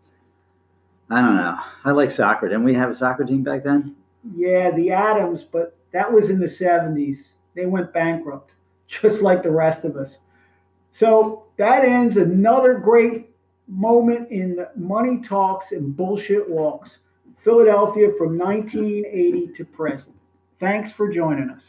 I 1.09 1.21
don't 1.21 1.37
know. 1.37 1.57
I 1.85 1.91
like 1.91 2.11
soccer. 2.11 2.47
Didn't 2.47 2.65
we 2.65 2.75
have 2.75 2.91
a 2.91 2.93
soccer 2.93 3.23
team 3.23 3.41
back 3.41 3.63
then? 3.63 3.95
Yeah, 4.35 4.71
the 4.71 4.91
Atoms, 4.91 5.43
but 5.43 5.75
that 5.91 6.11
was 6.11 6.29
in 6.29 6.39
the 6.39 6.45
70s. 6.45 7.33
They 7.55 7.65
went 7.65 7.93
bankrupt, 7.93 8.55
just 8.87 9.21
like 9.21 9.41
the 9.41 9.51
rest 9.51 9.83
of 9.83 9.95
us. 9.95 10.19
So 10.91 11.45
that 11.57 11.85
ends 11.85 12.17
another 12.17 12.75
great 12.75 13.29
moment 13.67 14.31
in 14.31 14.55
the 14.55 14.71
money 14.75 15.19
talks 15.21 15.71
and 15.71 15.95
bullshit 15.95 16.49
walks. 16.49 16.99
Philadelphia 17.37 18.11
from 18.17 18.37
1980 18.37 19.53
to 19.53 19.65
present. 19.65 20.15
Thanks 20.59 20.91
for 20.91 21.09
joining 21.09 21.49
us. 21.49 21.63